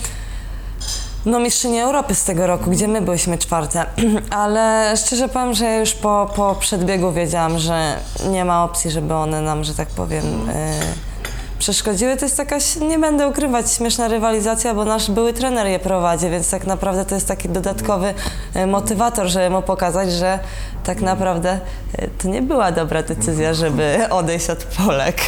no 1.27 1.41
mistrzyni 1.41 1.81
Europy 1.81 2.15
z 2.15 2.25
tego 2.25 2.47
roku, 2.47 2.71
gdzie 2.71 2.89
my 2.89 3.01
byliśmy 3.01 3.39
czwarte, 3.39 3.85
ale 4.31 4.95
szczerze 4.97 5.29
powiem, 5.29 5.55
że 5.55 5.65
ja 5.65 5.77
już 5.77 5.93
po, 5.93 6.31
po 6.37 6.55
przedbiegu 6.55 7.13
wiedziałam, 7.13 7.59
że 7.59 7.97
nie 8.31 8.45
ma 8.45 8.65
opcji, 8.65 8.91
żeby 8.91 9.15
one 9.15 9.41
nam, 9.41 9.65
że 9.65 9.75
tak 9.75 9.89
powiem, 9.89 10.25
y, 10.51 11.17
przeszkodziły. 11.59 12.17
To 12.17 12.25
jest 12.25 12.39
jakaś, 12.39 12.77
nie 12.77 12.99
będę 12.99 13.29
ukrywać, 13.29 13.73
śmieszna 13.73 14.09
rywalizacja, 14.09 14.75
bo 14.75 14.85
nasz 14.85 15.11
były 15.11 15.33
trener 15.33 15.67
je 15.67 15.79
prowadzi, 15.79 16.31
więc 16.31 16.51
tak 16.51 16.67
naprawdę 16.67 17.05
to 17.05 17.15
jest 17.15 17.29
taki 17.29 17.49
dodatkowy 17.49 18.15
y, 18.57 18.67
motywator, 18.67 19.27
żeby 19.27 19.51
mu 19.51 19.63
pokazać, 19.63 20.13
że 20.13 20.39
tak 20.85 21.01
naprawdę 21.01 21.61
y, 21.99 22.11
to 22.23 22.29
nie 22.29 22.43
była 22.43 22.73
dobra 22.73 23.03
decyzja, 23.03 23.55
żeby 23.55 23.99
odejść 24.11 24.51
od 24.51 24.65
Polek. 24.65 25.17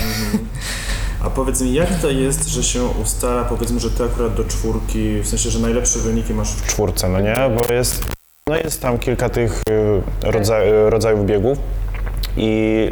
A 1.25 1.31
powiedz 1.31 1.61
mi, 1.61 1.75
jak 1.75 1.89
to 2.03 2.11
jest, 2.11 2.49
że 2.49 2.63
się 2.63 2.85
ustala, 2.85 3.45
powiedzmy, 3.45 3.81
że 3.81 3.91
ty 3.91 4.05
akurat 4.05 4.35
do 4.35 4.45
czwórki, 4.45 5.21
w 5.21 5.29
sensie, 5.29 5.51
że 5.51 5.59
najlepsze 5.59 5.99
wyniki 5.99 6.35
masz 6.35 6.53
w 6.53 6.67
czwórce, 6.67 7.09
no 7.09 7.21
nie? 7.21 7.37
Bo 7.57 7.73
jest, 7.73 8.05
no 8.49 8.57
jest 8.57 8.83
tam 8.83 8.99
kilka 8.99 9.29
tych 9.29 9.63
y, 9.71 10.31
rodza, 10.33 10.63
y, 10.63 10.91
rodzajów 10.91 11.27
biegów 11.27 11.59
i 12.37 12.91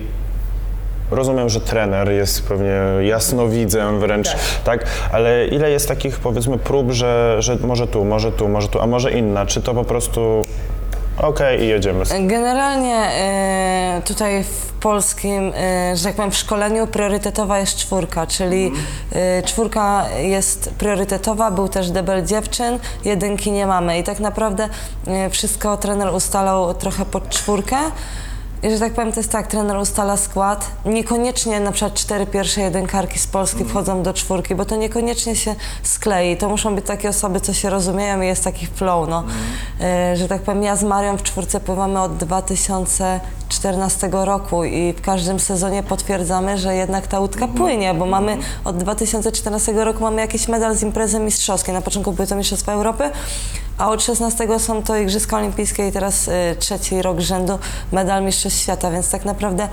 rozumiem, 1.11 1.49
że 1.49 1.61
trener 1.61 2.13
jest 2.13 2.49
pewnie 2.49 2.81
jasnowidzem 3.01 4.01
wręcz, 4.01 4.29
tak. 4.65 4.87
Ale 5.13 5.47
ile 5.47 5.71
jest 5.71 5.89
takich 5.89 6.19
powiedzmy 6.19 6.59
prób, 6.59 6.91
że, 6.93 7.37
że 7.39 7.57
może 7.57 7.87
tu, 7.87 8.05
może 8.05 8.33
tu, 8.33 8.49
może 8.49 8.69
tu, 8.69 8.81
a 8.81 8.87
może 8.87 9.13
inna? 9.13 9.47
Czy 9.47 9.63
to 9.63 9.75
po 9.75 9.85
prostu 9.85 10.43
okej 11.19 11.63
i 11.63 11.69
jedziemy? 11.69 12.05
Generalnie 12.21 12.97
e, 12.97 14.03
tutaj 14.05 14.45
w 14.45 14.73
polskim, 14.73 15.53
e, 15.57 15.97
że 15.97 16.05
tak 16.05 16.15
powiem, 16.15 16.31
w 16.31 16.37
szkoleniu 16.37 16.87
priorytetowa 16.87 17.59
jest 17.59 17.77
czwórka, 17.77 18.27
czyli 18.27 18.73
e, 19.13 19.43
czwórka 19.43 20.05
jest 20.19 20.71
priorytetowa, 20.79 21.51
był 21.51 21.69
też 21.69 21.91
debel 21.91 22.27
dziewczyn, 22.27 22.79
jedynki 23.05 23.53
nie 23.53 23.67
mamy 23.67 23.99
i 23.99 24.03
tak 24.03 24.21
naprawdę 24.21 24.69
e, 25.07 25.31
wszystko 25.31 25.77
trener 25.77 26.15
ustalał 26.15 26.75
trochę 26.75 27.05
pod 27.05 27.29
czwórkę. 27.29 27.77
Że 28.63 28.79
tak 28.79 28.93
powiem, 28.93 29.13
to 29.13 29.21
jest 29.21 29.33
tak, 29.33 29.47
trener 29.47 29.77
ustala 29.77 30.17
skład. 30.17 30.71
Niekoniecznie 30.85 31.61
na 31.61 31.73
przykład 31.73 31.95
cztery 31.95 32.27
pierwsze 32.27 32.61
jedynkarki 32.61 33.19
z 33.19 33.27
Polski 33.27 33.65
wchodzą 33.65 34.03
do 34.03 34.13
czwórki, 34.13 34.55
bo 34.55 34.65
to 34.65 34.77
niekoniecznie 34.77 35.37
się 35.37 35.55
sklei. 35.83 36.37
To 36.37 36.49
muszą 36.49 36.75
być 36.75 36.87
takie 36.87 37.09
osoby, 37.09 37.41
co 37.41 37.53
się 37.53 37.71
rozumieją 37.71 38.21
i 38.21 38.27
jest 38.27 38.45
taki 38.45 38.67
flow, 38.67 39.09
no. 39.09 39.25
E, 39.81 40.17
że 40.17 40.29
tak 40.29 40.43
powiem, 40.43 40.63
ja 40.63 40.77
z 40.77 40.83
Marią 40.83 41.17
w 41.17 41.23
czwórce 41.23 41.61
pływamy 41.61 42.01
od 42.01 42.17
2014 43.49 44.09
roku 44.13 44.65
i 44.65 44.93
w 44.93 45.01
każdym 45.01 45.41
sezonie 45.41 45.83
potwierdzamy, 45.83 46.59
że 46.59 46.75
jednak 46.75 47.07
ta 47.07 47.21
łódka 47.21 47.49
płynie, 47.49 47.95
bo 47.95 48.07
mamy 48.07 48.37
od 48.65 48.77
2014 48.77 49.73
roku 49.73 50.03
mamy 50.03 50.21
jakiś 50.21 50.49
medal 50.49 50.77
z 50.77 50.83
imprezy 50.83 51.21
mistrzowskiej. 51.21 51.75
Na 51.75 51.81
początku 51.81 52.13
były 52.13 52.29
to 52.29 52.37
Mistrzostwa 52.37 52.73
Europy, 52.73 53.11
a 53.79 53.91
od 53.91 54.03
16 54.03 54.59
są 54.59 54.83
to 54.83 54.97
Igrzyska 54.97 55.37
Olimpijskie 55.37 55.89
i 55.89 55.93
teraz 55.93 56.29
y, 56.29 56.33
trzeci 56.59 57.03
rok 57.03 57.21
rzędu 57.21 57.59
medal 57.93 58.25
Mistrzostw 58.25 58.61
Świata, 58.61 58.91
więc 58.91 59.11
tak 59.11 59.25
naprawdę 59.25 59.69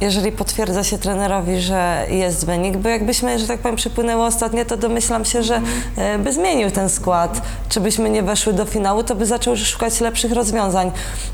jeżeli 0.00 0.32
potwierdza 0.32 0.84
się 0.84 0.98
trenerowi, 0.98 1.60
że 1.60 2.06
jest 2.08 2.46
wynik, 2.46 2.76
bo 2.76 2.88
jakbyśmy, 2.88 3.38
że 3.38 3.46
tak 3.46 3.60
powiem, 3.60 3.76
przypłynęły 3.76 4.24
ostatnio, 4.24 4.64
to 4.64 4.76
domyślam 4.76 5.24
się, 5.24 5.42
że 5.42 5.60
e, 5.96 6.18
by 6.18 6.32
zmienił 6.32 6.70
ten 6.70 6.88
skład. 6.88 7.42
Czy 7.68 7.80
byśmy 7.80 8.10
nie 8.10 8.22
weszły 8.22 8.52
do 8.52 8.64
finału, 8.64 9.02
to 9.02 9.14
by 9.14 9.26
zaczął 9.26 9.56
szukać 9.56 10.00
lepszych 10.00 10.32
rozwiązań. 10.32 10.90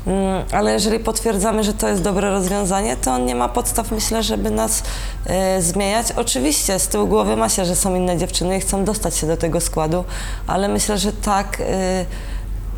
Mm, 0.07 0.43
Ale 0.51 0.73
jeżeli 0.73 0.99
potwierdzamy, 0.99 1.63
że 1.63 1.73
to 1.73 1.87
jest 1.89 2.01
dobre 2.01 2.29
rozwiązanie, 2.29 2.97
to 2.97 3.11
on 3.11 3.25
nie 3.25 3.35
ma 3.35 3.49
podstaw, 3.49 3.91
myślę, 3.91 4.23
żeby 4.23 4.51
nas 4.51 4.83
e, 5.25 5.61
zmieniać. 5.61 6.11
Oczywiście 6.11 6.79
z 6.79 6.87
tyłu 6.87 7.07
głowy 7.07 7.35
ma 7.35 7.49
się, 7.49 7.65
że 7.65 7.75
są 7.75 7.95
inne 7.95 8.17
dziewczyny 8.17 8.57
i 8.57 8.59
chcą 8.59 8.83
dostać 8.85 9.17
się 9.17 9.27
do 9.27 9.37
tego 9.37 9.61
składu, 9.61 10.03
ale 10.47 10.67
myślę, 10.67 10.97
że 10.97 11.13
tak. 11.13 11.57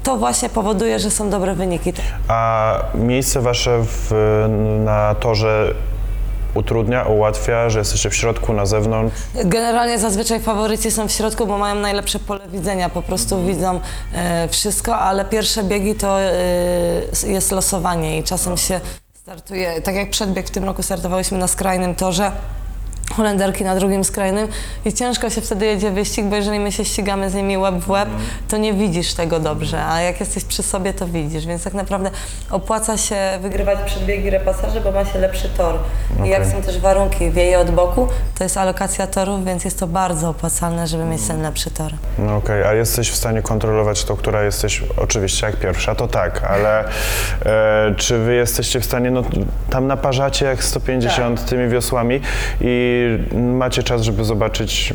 To 0.05 0.17
właśnie 0.17 0.49
powoduje, 0.49 0.99
że 0.99 1.11
są 1.11 1.29
dobre 1.29 1.55
wyniki. 1.55 1.93
A 2.27 2.73
miejsce 2.95 3.41
wasze 3.41 3.79
w, 3.83 4.11
na 4.85 5.15
torze 5.15 5.73
utrudnia, 6.53 7.03
ułatwia, 7.03 7.69
że 7.69 7.79
jesteście 7.79 8.09
w 8.09 8.15
środku, 8.15 8.53
na 8.53 8.65
zewnątrz? 8.65 9.15
Generalnie 9.45 9.99
zazwyczaj 9.99 10.39
faworyci 10.39 10.91
są 10.91 11.07
w 11.07 11.11
środku, 11.11 11.47
bo 11.47 11.57
mają 11.57 11.75
najlepsze 11.75 12.19
pole 12.19 12.47
widzenia, 12.47 12.89
po 12.89 13.01
prostu 13.01 13.45
widzą 13.45 13.79
e, 14.13 14.47
wszystko, 14.47 14.97
ale 14.97 15.25
pierwsze 15.25 15.63
biegi 15.63 15.95
to 15.95 16.21
e, 16.21 16.31
jest 17.27 17.51
losowanie 17.51 18.19
i 18.19 18.23
czasem 18.23 18.57
się 18.57 18.81
startuje, 19.13 19.81
tak 19.81 19.95
jak 19.95 20.09
przedbieg 20.09 20.47
w 20.47 20.51
tym 20.51 20.63
roku 20.63 20.83
startowałyśmy 20.83 21.37
na 21.37 21.47
skrajnym 21.47 21.95
torze, 21.95 22.31
Holenderki 23.15 23.63
na 23.63 23.75
drugim 23.75 24.03
skrajnym 24.03 24.47
i 24.85 24.93
ciężko 24.93 25.29
się 25.29 25.41
wtedy 25.41 25.65
jedzie 25.65 25.91
wyścig, 25.91 26.25
bo 26.25 26.35
jeżeli 26.35 26.59
my 26.59 26.71
się 26.71 26.85
ścigamy 26.85 27.29
z 27.29 27.33
nimi 27.33 27.57
łeb 27.57 27.75
w 27.75 27.89
łeb, 27.89 28.09
to 28.47 28.57
nie 28.57 28.73
widzisz 28.73 29.13
tego 29.13 29.39
dobrze, 29.39 29.85
a 29.85 30.01
jak 30.01 30.19
jesteś 30.19 30.45
przy 30.45 30.63
sobie, 30.63 30.93
to 30.93 31.07
widzisz, 31.07 31.45
więc 31.45 31.63
tak 31.63 31.73
naprawdę 31.73 32.11
opłaca 32.51 32.97
się 32.97 33.15
wygrywać 33.41 33.79
przedbiegi 33.85 34.29
repasaży, 34.29 34.81
bo 34.81 34.91
ma 34.91 35.05
się 35.05 35.19
lepszy 35.19 35.49
tor. 35.49 35.75
I 36.25 36.29
jak 36.29 36.45
są 36.45 36.61
też 36.61 36.79
warunki, 36.79 37.31
wieje 37.31 37.59
od 37.59 37.71
boku, 37.71 38.07
to 38.37 38.43
jest 38.43 38.57
alokacja 38.57 39.07
torów, 39.07 39.45
więc 39.45 39.65
jest 39.65 39.79
to 39.79 39.87
bardzo 39.87 40.29
opłacalne, 40.29 40.87
żeby 40.87 41.03
mieć 41.03 41.27
ten 41.27 41.41
lepszy 41.41 41.71
tor. 41.71 41.91
No 42.19 42.35
okej, 42.35 42.63
a 42.63 42.73
jesteś 42.73 43.11
w 43.11 43.15
stanie 43.15 43.41
kontrolować 43.41 44.03
to, 44.03 44.15
która 44.15 44.43
jesteś, 44.43 44.83
oczywiście 44.97 45.45
jak 45.45 45.55
pierwsza, 45.55 45.95
to 45.95 46.07
tak, 46.07 46.43
ale 46.43 46.85
e, 47.45 47.95
czy 47.97 48.17
wy 48.17 48.33
jesteście 48.33 48.79
w 48.79 48.85
stanie, 48.85 49.11
no 49.11 49.23
tam 49.69 49.87
naparzacie 49.87 50.45
jak 50.45 50.63
150 50.63 51.45
tymi 51.45 51.69
wiosłami 51.69 52.21
i 52.61 53.04
macie 53.33 53.83
czas, 53.83 54.01
żeby 54.01 54.25
zobaczyć... 54.25 54.93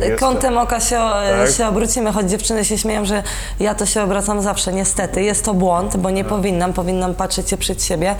jest- 0.00 0.20
Kątem 0.20 0.58
oka 0.58 0.80
się, 0.80 0.96
Tak. 0.96 1.50
się 1.56 1.66
obrócimy, 1.68 2.12
choć 2.12 2.30
dziewczyny 2.30 2.64
się 2.64 2.78
śmieją, 2.78 3.04
że 3.04 3.22
ja 3.60 3.74
to 3.74 3.86
się 3.86 4.02
obracam 4.02 4.42
zawsze. 4.42 4.72
Niestety, 4.72 5.22
jest 5.22 5.44
to 5.44 5.54
błąd, 5.54 5.96
bo 5.96 6.10
nie 6.10 6.24
powinnam, 6.24 6.72
powinnam 6.72 7.14
patrzeć 7.14 7.50
się 7.50 7.56
przed 7.56 7.84
siebie. 7.84 8.14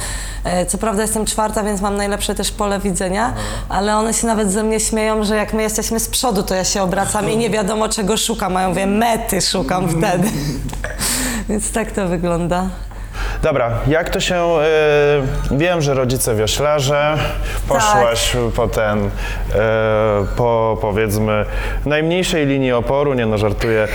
E, 0.45 0.67
Co 0.67 0.79
prawda 0.79 1.03
jestem 1.03 1.27
czwarta, 1.27 1.63
więc 1.65 1.81
mam 1.81 1.97
najlepsze 1.97 2.35
też 2.35 2.51
pole 2.51 2.79
widzenia, 2.81 3.33
ale 3.69 3.97
one 3.97 4.15
się 4.15 4.27
nawet 4.27 4.53
ze 4.53 4.63
mnie 4.63 4.81
śmieją, 4.81 5.25
że 5.25 5.37
jak 5.37 5.53
my 5.53 5.63
jesteśmy 5.63 6.01
z 6.01 6.09
przodu, 6.09 6.43
to 6.43 6.55
ja 6.55 6.65
się 6.65 6.83
obracam 6.83 7.31
i 7.31 7.37
nie 7.37 7.51
wiadomo 7.51 7.89
czego 7.89 8.17
szukam, 8.17 8.57
a 8.57 8.63
ja 8.63 8.69
mówię, 8.69 8.87
mety 8.87 9.41
szukam 9.41 9.89
wtedy. 9.89 10.29
więc 11.49 11.73
tak 11.73 11.91
to 11.93 12.09
wygląda. 12.09 12.67
Dobra, 13.43 13.71
jak 13.87 14.11
to 14.11 14.21
się... 14.21 14.35
E, 14.37 15.57
wiem, 15.57 15.83
że 15.83 15.95
rodzice 15.95 16.35
wioślarze, 16.35 17.17
poszłaś 17.69 18.37
po 18.57 18.69
ten, 18.69 18.99
e, 18.99 19.11
po 20.37 20.79
powiedzmy 20.81 21.45
najmniejszej 21.87 22.47
linii 22.47 22.73
oporu, 22.73 23.15
nie 23.15 23.27
no 23.27 23.39
żartuję, 23.39 23.83
e, 23.83 23.89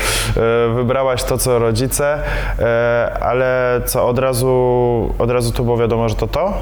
wybrałaś 0.73 1.23
to, 1.23 1.37
co 1.37 1.59
rodzice, 1.59 2.19
e, 2.59 3.17
ale 3.21 3.81
co, 3.85 4.07
od 4.07 4.19
razu, 4.19 5.15
od 5.19 5.31
razu 5.31 5.51
tu 5.51 5.63
było 5.63 5.77
wiadomo, 5.77 6.09
że 6.09 6.15
to 6.15 6.27
to? 6.27 6.53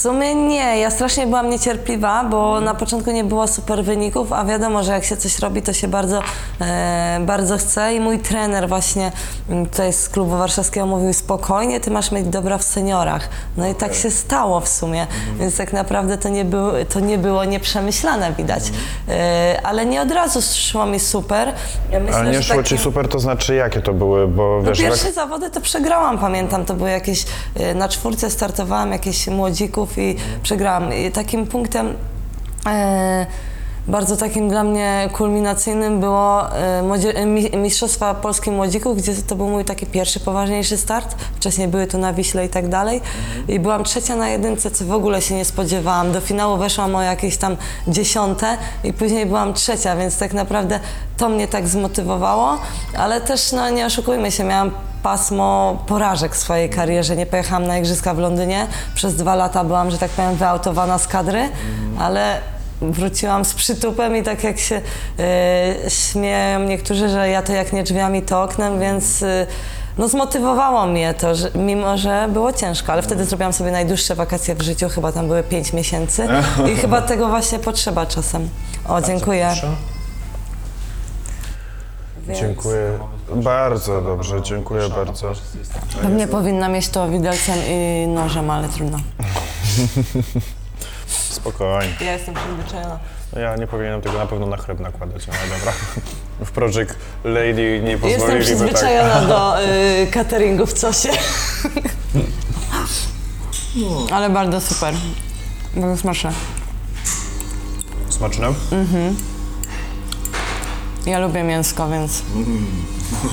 W 0.00 0.02
sumie 0.02 0.34
nie, 0.34 0.78
ja 0.78 0.90
strasznie 0.90 1.26
byłam 1.26 1.50
niecierpliwa, 1.50 2.24
bo 2.24 2.60
na 2.60 2.74
początku 2.74 3.10
nie 3.10 3.24
było 3.24 3.48
super 3.48 3.84
wyników, 3.84 4.32
a 4.32 4.44
wiadomo, 4.44 4.82
że 4.82 4.92
jak 4.92 5.04
się 5.04 5.16
coś 5.16 5.38
robi, 5.38 5.62
to 5.62 5.72
się 5.72 5.88
bardzo, 5.88 6.22
e, 6.60 7.20
bardzo 7.26 7.58
chce. 7.58 7.94
I 7.94 8.00
mój 8.00 8.18
trener 8.18 8.68
właśnie 8.68 9.12
mm, 9.48 9.66
tutaj 9.66 9.92
z 9.92 10.08
klubu 10.08 10.36
warszawskiego 10.36 10.86
mówił 10.86 11.12
spokojnie, 11.12 11.80
ty 11.80 11.90
masz 11.90 12.12
mieć 12.12 12.26
dobra 12.26 12.58
w 12.58 12.62
seniorach. 12.62 13.28
No 13.56 13.68
i 13.68 13.74
tak 13.74 13.94
się 13.94 14.10
stało 14.10 14.60
w 14.60 14.68
sumie, 14.68 15.06
więc 15.38 15.56
tak 15.56 15.72
naprawdę 15.72 16.18
to 16.18 16.28
nie, 16.28 16.44
było, 16.44 16.72
to 16.88 17.00
nie 17.00 17.18
było 17.18 17.44
nieprzemyślane 17.44 18.32
widać. 18.32 18.62
E, 19.08 19.60
ale 19.64 19.86
nie 19.86 20.02
od 20.02 20.10
razu 20.10 20.40
szło 20.42 20.86
mi 20.86 21.00
super. 21.00 21.52
Ja 21.92 22.00
myślę, 22.00 22.16
Ale 22.16 22.30
nie 22.30 22.36
że 22.36 22.42
szło 22.42 22.62
ci 22.62 22.62
takim- 22.62 22.78
super, 22.84 23.08
to 23.08 23.18
znaczy 23.18 23.54
jakie 23.54 23.80
to 23.80 23.92
były, 23.94 24.28
bo 24.28 24.60
no 24.62 24.68
wiesz, 24.68 24.78
pierwsze 24.78 25.04
tak, 25.04 25.14
zawody 25.14 25.50
to 25.50 25.60
przegrałam, 25.60 26.18
pamiętam, 26.18 26.64
to 26.64 26.74
były 26.74 26.90
jakieś, 26.90 27.24
y, 27.60 27.74
na 27.74 27.88
czwórce 27.88 28.30
startowałam 28.30 28.92
jakieś 28.92 29.26
młodzików 29.26 29.89
i 29.98 30.16
przegrałam. 30.42 30.94
I 30.94 31.10
takim 31.10 31.46
punktem 31.46 31.94
e, 32.66 33.26
bardzo 33.88 34.16
takim 34.16 34.48
dla 34.48 34.64
mnie 34.64 35.08
kulminacyjnym 35.12 36.00
było 36.00 36.56
e, 36.56 36.82
e, 37.14 37.26
mi- 37.26 37.50
Mistrzostwa 37.56 38.14
Polski 38.14 38.50
Młodzików, 38.50 38.98
gdzie 38.98 39.14
to 39.14 39.36
był 39.36 39.48
mój 39.48 39.64
taki 39.64 39.86
pierwszy 39.86 40.20
poważniejszy 40.20 40.76
start. 40.76 41.14
Wcześniej 41.36 41.68
były 41.68 41.86
tu 41.86 41.98
na 41.98 42.12
Wiśle 42.12 42.46
i 42.46 42.48
tak 42.48 42.68
dalej. 42.68 43.00
I 43.48 43.60
byłam 43.60 43.84
trzecia 43.84 44.16
na 44.16 44.28
jedynce, 44.28 44.70
co 44.70 44.84
w 44.84 44.92
ogóle 44.92 45.22
się 45.22 45.34
nie 45.34 45.44
spodziewałam. 45.44 46.12
Do 46.12 46.20
finału 46.20 46.56
weszłam 46.56 46.94
o 46.94 47.02
jakieś 47.02 47.36
tam 47.36 47.56
dziesiąte 47.88 48.56
i 48.84 48.92
później 48.92 49.26
byłam 49.26 49.54
trzecia, 49.54 49.96
więc 49.96 50.18
tak 50.18 50.32
naprawdę 50.32 50.80
to 51.16 51.28
mnie 51.28 51.48
tak 51.48 51.68
zmotywowało, 51.68 52.58
ale 52.98 53.20
też 53.20 53.52
no 53.52 53.70
nie 53.70 53.86
oszukujmy 53.86 54.30
się, 54.30 54.44
miałam 54.44 54.70
pasmo 55.02 55.78
porażek 55.86 56.34
w 56.34 56.38
swojej 56.38 56.70
karierze. 56.70 57.16
Nie 57.16 57.26
pojechałam 57.26 57.66
na 57.66 57.78
igrzyska 57.78 58.14
w 58.14 58.18
Londynie. 58.18 58.66
Przez 58.94 59.16
dwa 59.16 59.34
lata 59.34 59.64
byłam, 59.64 59.90
że 59.90 59.98
tak 59.98 60.10
powiem, 60.10 60.36
wyautowana 60.36 60.98
z 60.98 61.06
kadry, 61.06 61.48
ale 61.98 62.40
wróciłam 62.82 63.44
z 63.44 63.54
przytupem 63.54 64.16
i 64.16 64.22
tak 64.22 64.44
jak 64.44 64.58
się 64.58 64.80
e, 65.18 65.90
śmieją 65.90 66.60
niektórzy, 66.60 67.08
że 67.08 67.28
ja 67.28 67.42
to 67.42 67.52
jak 67.52 67.72
nie 67.72 67.82
drzwiami, 67.82 68.22
to 68.22 68.42
oknem, 68.42 68.80
więc 68.80 69.22
e, 69.22 69.46
no 69.98 70.08
zmotywowało 70.08 70.86
mnie 70.86 71.14
to, 71.14 71.34
że, 71.34 71.50
mimo 71.54 71.98
że 71.98 72.28
było 72.32 72.52
ciężko, 72.52 72.92
ale 72.92 73.02
wtedy 73.02 73.24
zrobiłam 73.24 73.52
sobie 73.52 73.70
najdłuższe 73.70 74.14
wakacje 74.14 74.54
w 74.54 74.62
życiu, 74.62 74.88
chyba 74.88 75.12
tam 75.12 75.26
były 75.26 75.42
5 75.42 75.72
miesięcy 75.72 76.26
i 76.72 76.76
chyba 76.76 77.02
tego 77.10 77.28
właśnie 77.28 77.58
potrzeba 77.58 78.06
czasem. 78.06 78.48
O, 78.88 79.00
dziękuję. 79.00 79.54
Więc 82.26 82.40
Dziękuję. 82.40 82.98
Bardzo 83.34 84.00
dobrze, 84.02 84.42
dziękuję 84.42 84.88
bardzo. 84.88 85.32
Pewnie 86.02 86.28
powinna 86.28 86.68
mieć 86.68 86.88
to 86.88 87.08
widelcem 87.08 87.58
i 87.68 88.06
nożem, 88.08 88.50
ale 88.50 88.68
trudno. 88.68 88.98
Spokojnie. 91.30 91.94
Ja 92.00 92.12
jestem 92.12 92.34
przyzwyczajona. 92.34 92.98
No 93.32 93.40
Ja 93.40 93.56
nie 93.56 93.66
powinienem 93.66 94.00
tego 94.00 94.18
na 94.18 94.26
pewno 94.26 94.46
na 94.46 94.56
chleb 94.56 94.80
nakładać, 94.80 95.22
ale 95.28 95.58
dobra. 95.58 95.72
W 96.46 96.50
Project 96.50 96.94
Lady 97.24 97.80
nie 97.84 97.90
Jestem 97.90 98.00
pozwoliliby 98.00 98.28
tak. 98.32 98.40
przyzwyczajona 98.42 99.20
do 99.20 99.56
y, 99.62 100.06
cateringu 100.10 100.66
w 100.66 100.80
cosie. 100.80 101.08
Ale 104.12 104.30
bardzo 104.30 104.60
super. 104.60 104.94
Bardzo 105.76 105.96
smaczne. 106.02 106.32
Smaczne? 108.08 108.46
Ja 111.06 111.18
lubię 111.18 111.42
mięsko, 111.42 111.88
więc 111.88 112.22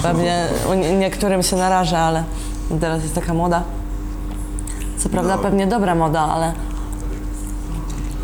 pewnie 0.04 0.46
u 0.72 0.74
nie- 0.74 0.98
niektórym 0.98 1.44
się 1.44 1.56
naraża, 1.56 2.00
ale 2.00 2.24
teraz 2.82 3.04
jest 3.04 3.16
taka 3.16 3.34
moda. 3.34 3.64
Co 4.98 5.10
prawda 5.10 5.38
pewnie 5.38 5.68
dobra 5.68 5.96
moda, 5.96 6.20
ale... 6.22 6.54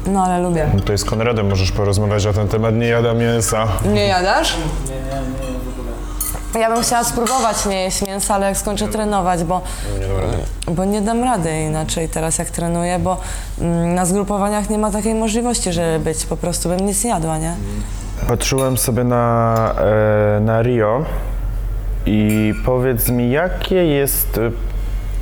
No 0.07 0.23
ale 0.25 0.39
lubię. 0.43 0.67
Tutaj 0.77 0.97
z 0.97 1.03
Konradem 1.05 1.49
możesz 1.49 1.71
porozmawiać 1.71 2.25
o 2.25 2.33
ten 2.33 2.47
temat, 2.47 2.75
nie 2.75 2.87
jada 2.87 3.13
mięsa. 3.13 3.67
Nie 3.93 4.07
jadasz? 4.07 4.57
Ja 6.59 6.73
bym 6.73 6.83
chciała 6.83 7.03
spróbować 7.03 7.65
nie 7.65 7.83
jeść 7.83 8.01
mięsa, 8.01 8.35
ale 8.35 8.47
jak 8.47 8.57
skończę 8.57 8.87
trenować, 8.87 9.43
bo, 9.43 9.61
Nie 9.99 10.07
dam 10.07 10.17
rady. 10.17 10.37
bo 10.67 10.85
nie 10.85 11.01
dam 11.01 11.23
rady 11.23 11.61
inaczej 11.61 12.09
teraz 12.09 12.37
jak 12.37 12.49
trenuję, 12.49 12.99
bo 12.99 13.17
mm, 13.61 13.95
na 13.95 14.05
zgrupowaniach 14.05 14.69
nie 14.69 14.77
ma 14.77 14.91
takiej 14.91 15.15
możliwości, 15.15 15.73
żeby 15.73 15.99
być, 16.03 16.25
po 16.25 16.37
prostu 16.37 16.69
bym 16.69 16.79
nic 16.79 17.03
nie 17.03 17.09
jadła, 17.09 17.37
nie? 17.37 17.55
Patrzyłem 18.27 18.77
sobie 18.77 19.03
na, 19.03 19.55
e, 20.37 20.39
na 20.39 20.61
Rio 20.61 21.05
i 22.05 22.53
powiedz 22.65 23.09
mi, 23.09 23.31
jakie 23.31 23.85
jest 23.85 24.37
e, 24.37 24.51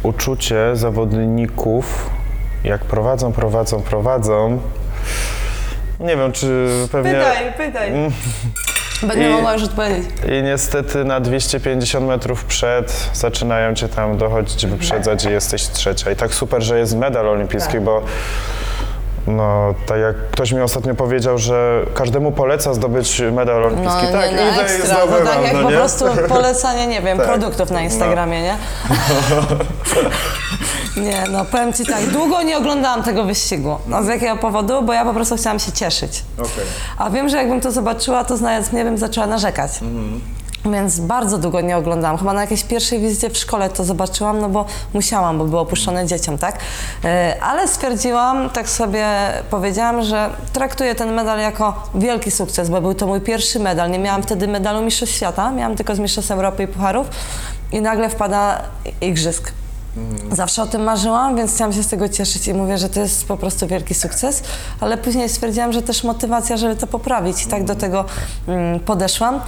uczucie 0.03 0.75
zawodników, 0.75 2.09
jak 2.63 2.81
prowadzą, 2.85 3.31
prowadzą, 3.31 3.81
prowadzą. 3.81 4.59
Nie 5.99 6.17
wiem, 6.17 6.31
czy 6.31 6.67
pewnie... 6.91 7.11
pytaj. 7.57 7.91
Będę 9.01 9.29
I- 9.29 9.33
mogła 9.33 9.53
już 9.53 9.63
odpowiedzieć. 9.63 10.05
I 10.39 10.43
niestety 10.43 11.05
na 11.05 11.19
250 11.19 12.07
metrów 12.07 12.45
przed 12.45 13.09
zaczynają 13.13 13.73
cię 13.75 13.89
tam 13.89 14.17
dochodzić, 14.17 14.65
wyprzedzać 14.65 15.25
i 15.25 15.29
jesteś 15.29 15.63
trzecia. 15.63 16.11
I 16.11 16.15
tak 16.15 16.33
super, 16.33 16.61
że 16.63 16.79
jest 16.79 16.95
medal 16.95 17.27
olimpijski, 17.27 17.79
bo 17.79 18.01
no, 19.27 19.73
tak 19.85 19.99
jak 19.99 20.15
ktoś 20.31 20.51
mi 20.51 20.61
ostatnio 20.61 20.95
powiedział, 20.95 21.37
że 21.37 21.85
każdemu 21.93 22.31
poleca 22.31 22.73
zdobyć 22.73 23.21
medal 23.31 23.63
olimpijski. 23.63 24.05
No, 24.05 24.11
tak, 24.11 24.31
nie, 24.31 24.37
no 24.37 24.51
idę 24.51 24.57
i 24.57 24.59
ekstra, 24.59 24.95
no 24.95 25.07
zdobywam, 25.07 25.33
tak 25.33 25.43
jak 25.43 25.53
no 25.53 25.61
po 25.63 25.69
nie? 25.71 25.77
prostu 25.77 26.05
polecanie, 26.29 26.87
nie 26.87 27.01
wiem, 27.01 27.17
Tak. 27.21 27.27
produktów 27.27 27.71
na 27.71 27.81
Instagramie, 27.81 28.41
nie? 28.41 28.57
Nie, 30.97 31.23
no 31.31 31.45
powiem 31.45 31.73
Ci 31.73 31.85
tak, 31.85 32.05
długo 32.07 32.41
nie 32.41 32.57
oglądałam 32.57 33.03
tego 33.03 33.23
wyścigu. 33.23 33.77
No 33.87 34.03
z 34.03 34.07
jakiego 34.07 34.37
powodu? 34.37 34.81
Bo 34.81 34.93
ja 34.93 35.05
po 35.05 35.13
prostu 35.13 35.35
chciałam 35.35 35.59
się 35.59 35.71
cieszyć. 35.71 36.23
Okej. 36.37 36.63
A 36.97 37.09
wiem, 37.09 37.29
że 37.29 37.37
jakbym 37.37 37.61
to 37.61 37.71
zobaczyła, 37.71 38.23
to 38.23 38.37
znając 38.37 38.71
mnie, 38.71 38.83
bym 38.83 38.97
zaczęła 38.97 39.27
narzekać. 39.27 39.71
Więc 40.65 40.99
bardzo 40.99 41.37
długo 41.37 41.61
nie 41.61 41.77
oglądałam. 41.77 42.17
Chyba 42.17 42.33
na 42.33 42.41
jakiejś 42.41 42.63
pierwszej 42.63 42.99
wizycie 42.99 43.29
w 43.29 43.37
szkole 43.37 43.69
to 43.69 43.83
zobaczyłam, 43.83 44.39
no 44.39 44.49
bo 44.49 44.65
musiałam, 44.93 45.37
bo 45.37 45.45
było 45.45 45.61
opuszczone 45.61 46.07
dzieciom, 46.07 46.37
tak? 46.37 46.57
E, 47.05 47.35
Ale 47.41 47.67
stwierdziłam, 47.67 48.49
tak 48.49 48.69
sobie 48.69 49.07
powiedziałam, 49.49 50.03
że 50.03 50.29
traktuję 50.53 50.95
ten 50.95 51.13
medal 51.13 51.39
jako 51.39 51.83
wielki 51.95 52.31
sukces, 52.31 52.69
bo 52.69 52.81
był 52.81 52.93
to 52.93 53.07
mój 53.07 53.21
pierwszy 53.21 53.59
medal. 53.59 53.91
Nie 53.91 53.99
miałam 53.99 54.23
wtedy 54.23 54.47
medalu 54.47 54.81
Mistrzostw 54.81 55.15
Świata, 55.15 55.51
miałam 55.51 55.75
tylko 55.75 55.95
z 55.95 55.99
Mistrzostw 55.99 56.31
Europy 56.31 56.63
i 56.63 56.67
Pucharów 56.67 57.07
i 57.71 57.81
nagle 57.81 58.09
wpada 58.09 58.61
igrzysk. 59.01 59.51
Zawsze 60.31 60.63
o 60.63 60.67
tym 60.67 60.83
marzyłam, 60.83 61.35
więc 61.35 61.53
chciałam 61.55 61.73
się 61.73 61.83
z 61.83 61.87
tego 61.87 62.09
cieszyć 62.09 62.47
i 62.47 62.53
mówię, 62.53 62.77
że 62.77 62.89
to 62.89 62.99
jest 62.99 63.27
po 63.27 63.37
prostu 63.37 63.67
wielki 63.67 63.93
sukces, 63.93 64.43
ale 64.79 64.97
później 64.97 65.29
stwierdziłam, 65.29 65.73
że 65.73 65.81
też 65.81 66.03
motywacja, 66.03 66.57
żeby 66.57 66.75
to 66.75 66.87
poprawić 66.87 67.43
i 67.43 67.47
tak 67.47 67.63
do 67.63 67.75
tego 67.75 68.05
mm, 68.47 68.79
podeszłam. 68.79 69.39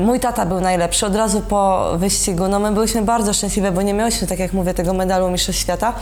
Mój 0.00 0.20
tata 0.20 0.46
był 0.46 0.60
najlepszy 0.60 1.06
od 1.06 1.16
razu 1.16 1.40
po 1.40 1.92
wyścigu. 1.96 2.48
No 2.48 2.58
my 2.58 2.72
byliśmy 2.72 3.02
bardzo 3.02 3.32
szczęśliwe, 3.32 3.72
bo 3.72 3.82
nie 3.82 3.94
miałyśmy, 3.94 4.26
tak 4.26 4.38
jak 4.38 4.52
mówię, 4.52 4.74
tego 4.74 4.92
medalu 4.92 5.30
Mistrzostw 5.30 5.62
Świata. 5.62 5.92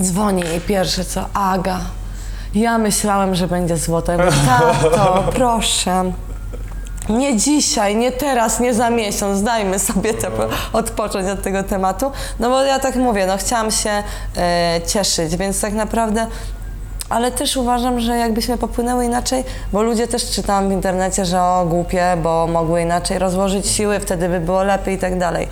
Dzwoni 0.00 0.42
i 0.56 0.60
pierwsze 0.60 1.04
co, 1.04 1.28
Aga. 1.34 1.80
Ja 2.54 2.78
myślałem, 2.78 3.34
że 3.34 3.48
będzie 3.48 3.76
złoto. 3.76 4.12
Ja 4.12 4.18
mówię, 4.18 4.36
tato, 4.46 5.24
proszę. 5.32 6.12
Nie 7.08 7.36
dzisiaj, 7.36 7.96
nie 7.96 8.12
teraz, 8.12 8.60
nie 8.60 8.74
za 8.74 8.90
miesiąc, 8.90 9.42
dajmy 9.42 9.78
sobie 9.78 10.14
te, 10.14 10.28
odpocząć 10.72 11.28
od 11.28 11.42
tego 11.42 11.62
tematu. 11.62 12.12
No 12.40 12.50
bo 12.50 12.62
ja 12.62 12.78
tak 12.78 12.96
mówię, 12.96 13.26
no 13.26 13.36
chciałam 13.36 13.70
się 13.70 13.90
e, 14.36 14.80
cieszyć, 14.86 15.36
więc 15.36 15.60
tak 15.60 15.72
naprawdę. 15.72 16.26
Ale 17.08 17.30
też 17.30 17.56
uważam, 17.56 18.00
że 18.00 18.16
jakbyśmy 18.16 18.58
popłynęły 18.58 19.04
inaczej, 19.04 19.44
bo 19.72 19.82
ludzie 19.82 20.08
też 20.08 20.30
czytałam 20.30 20.68
w 20.68 20.72
internecie, 20.72 21.24
że 21.24 21.42
o 21.42 21.66
głupie, 21.68 22.16
bo 22.22 22.46
mogły 22.46 22.82
inaczej 22.82 23.18
rozłożyć 23.18 23.66
siły, 23.68 24.00
wtedy 24.00 24.28
by 24.28 24.40
było 24.40 24.62
lepiej 24.62 24.94
i 24.94 24.98
tak 24.98 25.18
dalej. 25.18 25.48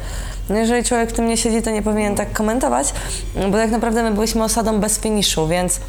No 0.51 0.57
jeżeli 0.57 0.85
człowiek 0.85 1.11
w 1.11 1.13
tym 1.13 1.29
nie 1.29 1.37
siedzi, 1.37 1.63
to 1.63 1.71
nie 1.71 1.83
powinien 1.83 2.15
tak 2.15 2.33
komentować, 2.33 2.93
bo 3.51 3.53
tak 3.53 3.71
naprawdę 3.71 4.03
my 4.03 4.11
byliśmy 4.11 4.45
osadą 4.45 4.81
bez 4.81 4.99
finiszu, 4.99 5.49
więc 5.49 5.81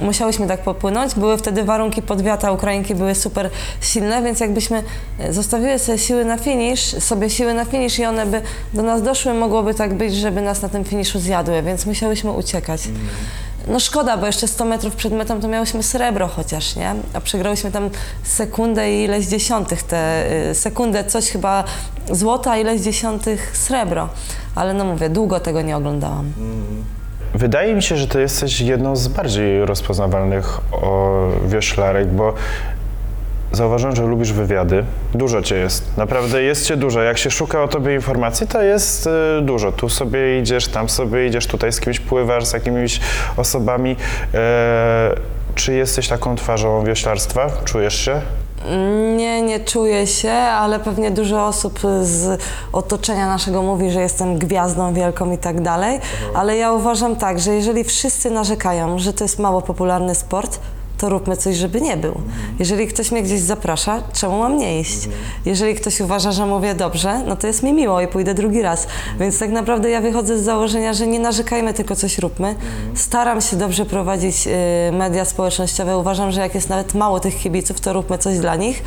musiałyśmy 0.00 0.46
tak 0.46 0.62
popłynąć. 0.62 1.14
Były 1.14 1.38
wtedy 1.38 1.64
warunki 1.64 2.02
podwiata, 2.02 2.52
Ukrainki 2.52 2.94
były 2.94 3.14
super 3.14 3.50
silne, 3.80 4.22
więc 4.22 4.40
jakbyśmy 4.40 4.82
e, 5.18 5.32
zostawiły 5.32 5.78
sobie 5.78 5.98
siły 5.98 6.24
na 6.24 6.36
finisz, 6.36 6.80
sobie 6.80 7.30
siły 7.30 7.54
na 7.54 7.64
finisz 7.64 7.98
i 7.98 8.04
one 8.04 8.26
by 8.26 8.42
do 8.74 8.82
nas 8.82 9.02
doszły, 9.02 9.34
mogłoby 9.34 9.74
tak 9.74 9.94
być, 9.94 10.14
żeby 10.14 10.40
nas 10.40 10.62
na 10.62 10.68
tym 10.68 10.84
finiszu 10.84 11.18
zjadły, 11.18 11.62
więc 11.62 11.86
musiałyśmy 11.86 12.30
uciekać. 12.30 12.80
No 13.68 13.80
szkoda, 13.80 14.16
bo 14.16 14.26
jeszcze 14.26 14.48
100 14.48 14.64
metrów 14.64 14.96
przed 14.96 15.12
metą 15.12 15.40
to 15.40 15.48
miałyśmy 15.48 15.82
srebro 15.82 16.28
chociaż, 16.28 16.76
nie? 16.76 16.94
A 17.14 17.20
przegrałyśmy 17.20 17.70
tam 17.70 17.90
sekundę 18.22 18.92
i 18.92 19.04
ileś 19.04 19.26
dziesiątych, 19.26 19.82
te 19.82 20.24
y, 20.50 20.54
sekundę 20.54 21.04
coś 21.04 21.30
chyba 21.30 21.64
złota, 22.10 22.56
ileś 22.56 22.80
dziesiątych 22.80 23.56
srebro. 23.56 24.08
Ale 24.54 24.74
no 24.74 24.84
mówię, 24.84 25.08
długo 25.08 25.40
tego 25.40 25.62
nie 25.62 25.76
oglądałam. 25.76 26.32
Wydaje 27.34 27.74
mi 27.74 27.82
się, 27.82 27.96
że 27.96 28.06
ty 28.06 28.20
jesteś 28.20 28.60
jedną 28.60 28.96
z 28.96 29.08
bardziej 29.08 29.64
rozpoznawalnych 29.64 30.60
o, 30.72 31.28
wioślarek, 31.46 32.08
bo 32.08 32.34
zauważyłem, 33.52 33.96
że 33.96 34.02
lubisz 34.02 34.32
wywiady. 34.32 34.84
Dużo 35.14 35.42
cię 35.42 35.56
jest. 35.56 35.96
Naprawdę 35.96 36.42
jest 36.42 36.66
cię 36.66 36.76
dużo. 36.76 37.02
Jak 37.02 37.18
się 37.18 37.30
szuka 37.30 37.62
o 37.62 37.68
tobie 37.68 37.94
informacji, 37.94 38.46
to 38.46 38.62
jest 38.62 39.06
y, 39.06 39.42
dużo. 39.42 39.72
Tu 39.72 39.88
sobie 39.88 40.40
idziesz, 40.40 40.68
tam 40.68 40.88
sobie 40.88 41.26
idziesz, 41.26 41.46
tutaj 41.46 41.72
z 41.72 41.80
kimś 41.80 42.00
pływasz, 42.00 42.44
z 42.44 42.52
jakimiś 42.52 43.00
osobami. 43.36 43.96
E, 44.34 45.14
czy 45.54 45.74
jesteś 45.74 46.08
taką 46.08 46.36
twarzą 46.36 46.84
wioślarstwa? 46.84 47.50
Czujesz 47.64 48.04
się? 48.04 48.20
Nie, 49.16 49.42
nie 49.42 49.60
czuję 49.60 50.06
się, 50.06 50.32
ale 50.32 50.80
pewnie 50.80 51.10
dużo 51.10 51.46
osób 51.46 51.80
z 52.02 52.40
otoczenia 52.72 53.26
naszego 53.26 53.62
mówi, 53.62 53.90
że 53.90 54.00
jestem 54.00 54.38
gwiazdą 54.38 54.94
wielką 54.94 55.32
i 55.32 55.38
tak 55.38 55.60
dalej. 55.60 56.00
Ale 56.34 56.56
ja 56.56 56.72
uważam 56.72 57.16
tak, 57.16 57.40
że 57.40 57.54
jeżeli 57.54 57.84
wszyscy 57.84 58.30
narzekają, 58.30 58.98
że 58.98 59.12
to 59.12 59.24
jest 59.24 59.38
mało 59.38 59.62
popularny 59.62 60.14
sport, 60.14 60.60
to 61.02 61.08
róbmy 61.08 61.36
coś, 61.36 61.56
żeby 61.56 61.80
nie 61.80 61.96
był. 61.96 62.20
Jeżeli 62.58 62.86
ktoś 62.86 63.10
mnie 63.10 63.22
gdzieś 63.22 63.40
zaprasza, 63.40 64.02
czemu 64.12 64.38
mam 64.38 64.56
nie 64.56 64.80
iść? 64.80 65.08
Jeżeli 65.44 65.74
ktoś 65.74 66.00
uważa, 66.00 66.32
że 66.32 66.46
mówię 66.46 66.74
dobrze, 66.74 67.22
no 67.26 67.36
to 67.36 67.46
jest 67.46 67.62
mi 67.62 67.72
miło 67.72 68.00
i 68.00 68.08
pójdę 68.08 68.34
drugi 68.34 68.62
raz. 68.62 68.86
Więc 69.20 69.38
tak 69.38 69.50
naprawdę 69.50 69.90
ja 69.90 70.00
wychodzę 70.00 70.38
z 70.38 70.42
założenia, 70.42 70.92
że 70.92 71.06
nie 71.06 71.20
narzekajmy, 71.20 71.74
tylko 71.74 71.96
coś 71.96 72.18
róbmy. 72.18 72.54
Staram 72.94 73.40
się 73.40 73.56
dobrze 73.56 73.86
prowadzić 73.86 74.46
y, 74.46 74.50
media 74.92 75.24
społecznościowe. 75.24 75.98
Uważam, 75.98 76.32
że 76.32 76.40
jak 76.40 76.54
jest 76.54 76.68
nawet 76.68 76.94
mało 76.94 77.20
tych 77.20 77.38
kibiców, 77.38 77.80
to 77.80 77.92
róbmy 77.92 78.18
coś 78.18 78.38
dla 78.38 78.56
nich. 78.56 78.82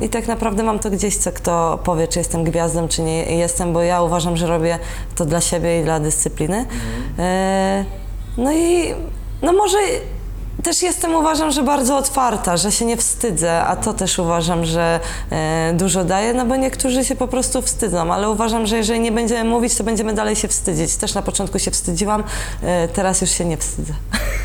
I 0.00 0.08
tak 0.08 0.28
naprawdę 0.28 0.62
mam 0.62 0.78
to 0.78 0.90
gdzieś, 0.90 1.16
co 1.16 1.32
kto 1.32 1.78
powie, 1.84 2.08
czy 2.08 2.18
jestem 2.18 2.44
gwiazdą, 2.44 2.88
czy 2.88 3.02
nie 3.02 3.36
jestem, 3.36 3.72
bo 3.72 3.82
ja 3.82 4.02
uważam, 4.02 4.36
że 4.36 4.46
robię 4.46 4.78
to 5.16 5.24
dla 5.24 5.40
siebie 5.40 5.80
i 5.80 5.84
dla 5.84 6.00
dyscypliny. 6.00 6.66
E, 7.18 7.84
no 8.36 8.52
i 8.52 8.94
no 9.42 9.52
może 9.52 9.78
też 10.62 10.82
jestem, 10.82 11.14
uważam, 11.14 11.50
że 11.50 11.62
bardzo 11.62 11.96
otwarta, 11.96 12.56
że 12.56 12.72
się 12.72 12.84
nie 12.84 12.96
wstydzę, 12.96 13.64
a 13.64 13.76
to 13.76 13.92
też 13.92 14.18
uważam, 14.18 14.64
że 14.64 15.00
e, 15.30 15.72
dużo 15.74 16.04
daje, 16.04 16.34
no 16.34 16.46
bo 16.46 16.56
niektórzy 16.56 17.04
się 17.04 17.16
po 17.16 17.28
prostu 17.28 17.62
wstydzą, 17.62 18.12
ale 18.12 18.30
uważam, 18.30 18.66
że 18.66 18.76
jeżeli 18.76 19.00
nie 19.00 19.12
będziemy 19.12 19.50
mówić, 19.50 19.74
to 19.74 19.84
będziemy 19.84 20.14
dalej 20.14 20.36
się 20.36 20.48
wstydzić. 20.48 20.96
Też 20.96 21.14
na 21.14 21.22
początku 21.22 21.58
się 21.58 21.70
wstydziłam, 21.70 22.24
e, 22.62 22.88
teraz 22.88 23.20
już 23.20 23.30
się 23.30 23.44
nie 23.44 23.56
wstydzę. 23.56 23.92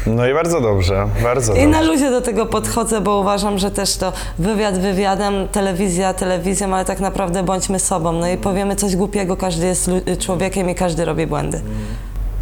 No 0.07 0.27
i 0.27 0.33
bardzo 0.33 0.61
dobrze, 0.61 1.07
bardzo 1.23 1.53
I 1.53 1.67
na 1.67 1.81
luzie 1.81 2.09
do 2.09 2.21
tego 2.21 2.45
podchodzę, 2.45 3.01
bo 3.01 3.19
uważam, 3.19 3.57
że 3.57 3.71
też 3.71 3.95
to 3.97 4.13
wywiad 4.39 4.77
wywiadem, 4.79 5.47
telewizja 5.47 6.13
telewizją, 6.13 6.75
ale 6.75 6.85
tak 6.85 6.99
naprawdę 6.99 7.43
bądźmy 7.43 7.79
sobą. 7.79 8.11
No 8.11 8.27
i 8.29 8.37
powiemy 8.37 8.75
coś 8.75 8.95
głupiego, 8.95 9.37
każdy 9.37 9.65
jest 9.67 9.87
lu- 9.87 10.01
człowiekiem 10.19 10.69
i 10.69 10.75
każdy 10.75 11.05
robi 11.05 11.27
błędy. 11.27 11.61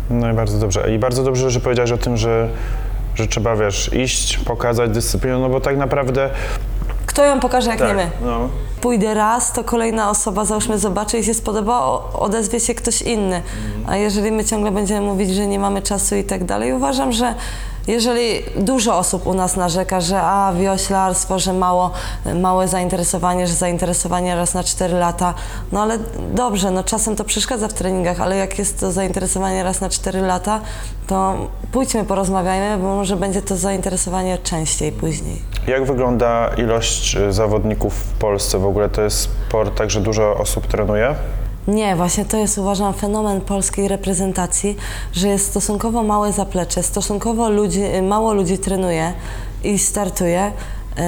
No 0.09 0.31
i 0.31 0.33
bardzo 0.33 0.57
dobrze. 0.59 0.93
I 0.95 0.99
bardzo 0.99 1.23
dobrze, 1.23 1.51
że 1.51 1.59
powiedziałeś 1.59 1.91
o 1.91 1.97
tym, 1.97 2.17
że, 2.17 2.49
że 3.15 3.28
trzeba, 3.28 3.56
wiesz, 3.56 3.93
iść, 3.93 4.38
pokazać 4.38 4.91
dyscyplinę, 4.91 5.38
no 5.38 5.49
bo 5.49 5.62
tak 5.62 5.78
naprawdę... 5.78 6.30
Kto 7.06 7.25
ją 7.25 7.39
pokaże, 7.39 7.69
jak 7.69 7.80
nie 7.80 7.93
my? 7.93 8.10
no. 8.21 8.49
pójdę 8.82 9.13
raz, 9.13 9.54
to 9.54 9.63
kolejna 9.63 10.10
osoba, 10.10 10.45
załóżmy, 10.45 10.80
zobaczy 10.80 11.17
i 11.17 11.23
się 11.23 11.34
spodoba, 11.34 11.80
odezwie 12.13 12.60
się 12.60 12.75
ktoś 12.75 13.01
inny. 13.01 13.41
A 13.88 13.95
jeżeli 13.95 14.32
my 14.32 14.45
ciągle 14.45 14.71
będziemy 14.71 15.01
mówić, 15.01 15.36
że 15.36 15.47
nie 15.47 15.60
mamy 15.60 15.82
czasu 15.82 16.15
i 16.15 16.23
tak 16.23 16.43
dalej, 16.43 16.73
uważam, 16.73 17.12
że 17.12 17.36
jeżeli 17.88 18.43
dużo 18.56 18.98
osób 18.98 19.28
u 19.28 19.34
nas 19.34 19.56
narzeka, 19.56 20.02
że 20.02 20.21
a 20.21 20.54
wioślarstwo, 20.54 21.39
że 21.39 21.54
mało, 21.54 21.91
małe 22.41 22.67
zainteresowanie, 22.67 23.48
że 23.48 23.54
zainteresowanie 23.54 24.36
raz 24.36 24.54
na 24.54 24.63
4 24.63 24.93
lata, 24.93 25.34
no 25.71 25.82
ale 25.82 26.00
dobrze, 26.34 26.71
no 26.71 26.84
czasem 26.84 27.15
to 27.15 27.24
przeszkadza 27.24 27.67
w 27.67 27.74
treningach, 27.74 28.21
ale 28.21 28.38
jak 28.38 28.60
jest 28.60 28.80
to 28.80 28.91
zainteresowanie 28.91 29.63
raz 29.63 29.82
na 29.82 29.89
4 29.89 30.21
lata, 30.21 30.62
to 31.08 31.36
pójdźmy, 31.71 32.04
porozmawiajmy, 32.04 32.84
bo 32.84 32.95
może 32.95 33.15
będzie 33.15 33.41
to 33.41 33.58
zainteresowanie 33.58 34.38
częściej 34.38 34.91
później. 34.91 35.41
Jak 35.67 35.86
wygląda 35.86 36.50
ilość 36.58 37.15
y, 37.15 37.34
zawodników 37.34 37.93
w 37.93 38.13
Polsce? 38.13 38.60
W 38.60 38.65
ogóle 38.65 38.89
to 38.89 39.02
jest 39.02 39.19
sport, 39.19 39.78
tak, 39.78 39.91
że 39.91 40.02
dużo 40.02 40.38
osób 40.38 40.67
trenuje? 40.67 41.15
Nie, 41.67 41.95
właśnie 41.95 42.25
to 42.25 42.38
jest 42.38 42.58
uważam 42.58 42.93
fenomen 42.93 43.41
polskiej 43.41 43.88
reprezentacji, 43.88 44.75
że 45.13 45.28
jest 45.28 45.45
stosunkowo 45.47 46.04
małe 46.04 46.34
zaplecze, 46.34 46.84
stosunkowo 46.84 47.49
ludzi, 47.49 47.82
mało 48.04 48.34
ludzi 48.34 48.58
trenuje 48.58 49.13
i 49.63 49.80
startuje. 49.80 50.51
Yy, 50.97 51.04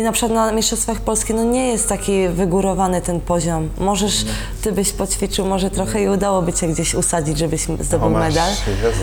I 0.00 0.02
na 0.02 0.12
przykład 0.12 0.32
na 0.32 0.52
Mistrzostwach 0.52 1.00
Polski 1.00 1.34
no 1.34 1.44
nie 1.44 1.68
jest 1.68 1.88
taki 1.88 2.28
wygórowany 2.28 3.00
ten 3.00 3.20
poziom. 3.20 3.68
Możesz, 3.78 4.24
ty 4.62 4.72
byś 4.72 4.92
poćwiczył 4.92 5.46
może 5.46 5.70
trochę 5.70 6.02
i 6.02 6.08
udałoby 6.08 6.52
cię 6.52 6.68
gdzieś 6.68 6.94
usadzić, 6.94 7.38
żebyś 7.38 7.66
zdobył 7.80 8.06
O, 8.06 8.10
masz, 8.10 8.28
medal. 8.28 8.50
Jezus. 8.50 9.02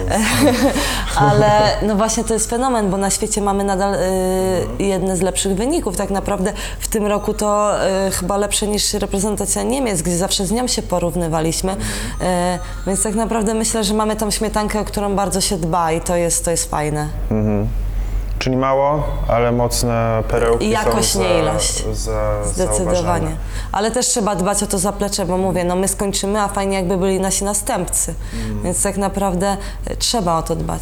Ale 1.30 1.78
no 1.82 1.96
właśnie 1.96 2.24
to 2.24 2.34
jest 2.34 2.50
fenomen, 2.50 2.90
bo 2.90 2.98
na 2.98 3.10
świecie 3.10 3.42
mamy 3.42 3.64
nadal 3.64 3.96
y, 3.96 4.84
jedne 4.84 5.18
z 5.18 5.22
lepszych 5.22 5.56
wyników. 5.56 5.98
Tak 5.98 6.10
naprawdę 6.10 6.54
w 6.80 6.88
tym 6.88 7.06
roku 7.06 7.34
to 7.34 7.76
y, 8.08 8.12
chyba 8.12 8.38
lepsze 8.38 8.68
niż 8.68 8.94
reprezentacja 8.94 9.64
Niemiec, 9.64 10.02
gdzie 10.02 10.18
zawsze 10.18 10.46
z 10.46 10.52
nią 10.52 10.68
się 10.68 10.82
porównywaliśmy. 10.82 11.72
Y, 11.72 11.76
więc 12.88 13.04
tak 13.04 13.16
naprawdę 13.16 13.54
myślę, 13.54 13.84
że 13.84 13.94
mamy 13.94 14.16
tą 14.16 14.32
śmietankę, 14.32 14.80
o 14.80 14.86
którą 14.86 15.16
bardzo 15.16 15.42
się 15.42 15.58
dba 15.58 15.92
i 15.92 16.02
to 16.02 16.16
jest, 16.16 16.46
to 16.46 16.52
jest 16.52 16.70
fajne. 16.70 17.08
Czyli 18.40 18.58
mało, 18.58 19.04
ale 19.28 19.52
mocne 19.52 20.24
perełki 20.28 20.66
I 20.66 20.70
jakość, 20.70 21.12
są 21.12 21.20
za, 21.20 21.26
nie 21.26 21.40
ilość. 21.40 21.84
Za, 21.94 22.44
Zdecydowanie. 22.46 22.96
zauważane. 22.96 23.38
Ale 23.72 23.92
też 23.92 24.08
trzeba 24.08 24.36
dbać 24.36 24.64
o 24.64 24.68
to 24.68 24.80
zaplecze, 24.80 25.26
bo 25.26 25.38
mówię, 25.38 25.64
no 25.64 25.76
my 25.76 25.88
skończymy, 25.88 26.42
a 26.42 26.48
fajnie 26.48 26.78
jakby 26.78 26.98
byli 26.98 27.20
nasi 27.20 27.44
następcy. 27.44 28.16
Więc 28.64 28.84
tak 28.84 28.98
naprawdę 28.98 29.58
y, 29.92 29.96
trzeba 29.98 30.38
o 30.38 30.44
to 30.44 30.56
dbać. 30.56 30.82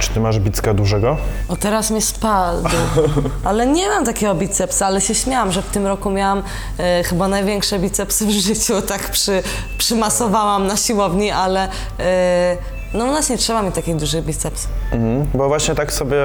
Czy 0.00 0.10
ty 0.10 0.20
masz 0.20 0.38
bicka 0.38 0.74
dużego? 0.74 1.16
O 1.48 1.56
teraz 1.56 1.90
mnie 1.90 2.02
spadł. 2.02 2.68
Ale 3.44 3.66
nie 3.66 3.88
mam 3.88 4.04
takiego 4.04 4.34
bicepsa, 4.34 4.86
ale 4.86 5.00
się 5.00 5.14
śmiałam, 5.14 5.52
że 5.52 5.62
w 5.62 5.70
tym 5.70 5.86
roku 5.86 6.10
miałam 6.10 6.42
e, 6.78 7.02
chyba 7.04 7.28
największe 7.28 7.78
bicepsy 7.78 8.26
w 8.26 8.30
życiu. 8.48 8.82
Tak 8.82 9.10
przy, 9.10 9.42
przymasowałam 9.78 10.66
na 10.66 10.76
siłowni, 10.76 11.30
ale 11.30 11.68
e, 12.00 12.56
No 12.94 13.04
u 13.04 13.12
nas 13.12 13.30
nie 13.30 13.38
trzeba 13.38 13.62
mieć 13.62 13.74
takich 13.74 13.96
dużych 13.96 14.24
biceps. 14.24 14.68
Mhm. 14.94 15.26
Bo 15.34 15.48
właśnie 15.48 15.74
tak 15.74 15.92
sobie... 15.92 16.16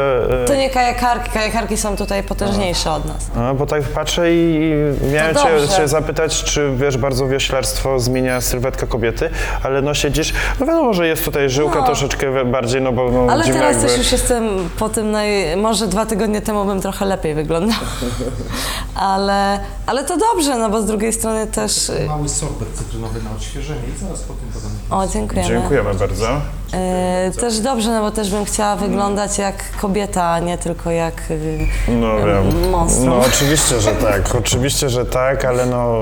e, 0.43 0.45
To 0.45 0.55
nie 0.55 0.69
kajakarki, 0.69 1.29
kajakarki 1.31 1.77
są 1.77 1.95
tutaj 1.97 2.23
potężniejsze 2.23 2.91
od 2.91 3.05
nas. 3.05 3.27
No, 3.35 3.55
bo 3.55 3.65
tak 3.65 3.83
patrzę 3.83 4.33
i 4.33 4.71
miałem 5.13 5.35
To 5.35 5.43
cię, 5.43 5.49
dobrze. 5.59 5.67
cię 5.77 5.87
zapytać, 5.87 6.43
czy 6.43 6.71
wiesz, 6.75 6.97
bardzo 6.97 7.27
wioślarstwo 7.27 7.99
zmienia 7.99 8.41
sylwetkę 8.41 8.87
kobiety, 8.87 9.29
ale 9.63 9.81
no 9.81 9.93
siedzisz, 9.93 10.33
no 10.59 10.65
wiadomo, 10.65 10.93
że 10.93 11.07
jest 11.07 11.25
tutaj 11.25 11.49
żyłka 11.49 11.79
No. 11.79 11.85
troszeczkę 11.85 12.45
bardziej, 12.45 12.81
no 12.81 12.91
bo 12.91 13.11
no, 13.11 13.33
Ale 13.33 13.43
teraz 13.43 13.73
jakby... 13.75 13.87
też 13.87 13.97
już 13.97 14.11
jestem 14.11 14.69
po 14.79 14.89
tym, 14.89 15.11
naj... 15.11 15.57
może 15.57 15.87
dwa 15.87 16.05
tygodnie 16.05 16.41
temu 16.41 16.65
bym 16.65 16.81
trochę 16.81 17.05
lepiej 17.05 17.35
wyglądała. 17.35 17.79
Ale, 18.95 19.59
ale 19.85 20.03
to 20.03 20.17
dobrze, 20.17 20.57
no 20.57 20.69
bo 20.69 20.81
z 20.81 20.85
drugiej 20.85 21.13
strony 21.13 21.47
też... 21.47 21.89
y, 21.89 22.05
Mały 22.07 22.29
sorbet 22.29 22.67
cytrynowy 22.73 23.21
na 23.23 23.31
odświeżenie 23.31 23.79
i 23.95 23.99
zaraz 23.99 24.19
potem 24.21 24.45
podam. 24.53 24.99
O, 24.99 25.07
dziękujemy. 25.13 25.47
Dziękujemy 25.47 25.93
bardzo. 25.93 26.25
E, 26.73 27.31
też 27.39 27.59
dobrze, 27.59 27.91
no 27.91 28.01
bo 28.01 28.11
też 28.11 28.31
bym 28.31 28.45
chciała 28.45 28.75
wyglądać 28.75 29.37
jak 29.37 29.71
kobieta, 29.81 30.23
a 30.29 30.39
nie 30.39 30.57
tylko 30.57 30.91
jak... 30.91 31.31
y, 31.31 31.67
No 31.87 32.17
wiem. 32.17 32.69
monstrum. 32.69 33.05
No 33.05 33.19
oczywiście, 33.19 33.79
że 33.79 33.91
tak, 33.91 34.35
oczywiście, 34.35 34.89
że 34.89 35.05
tak, 35.05 35.45
ale 35.45 35.65
no... 35.65 35.95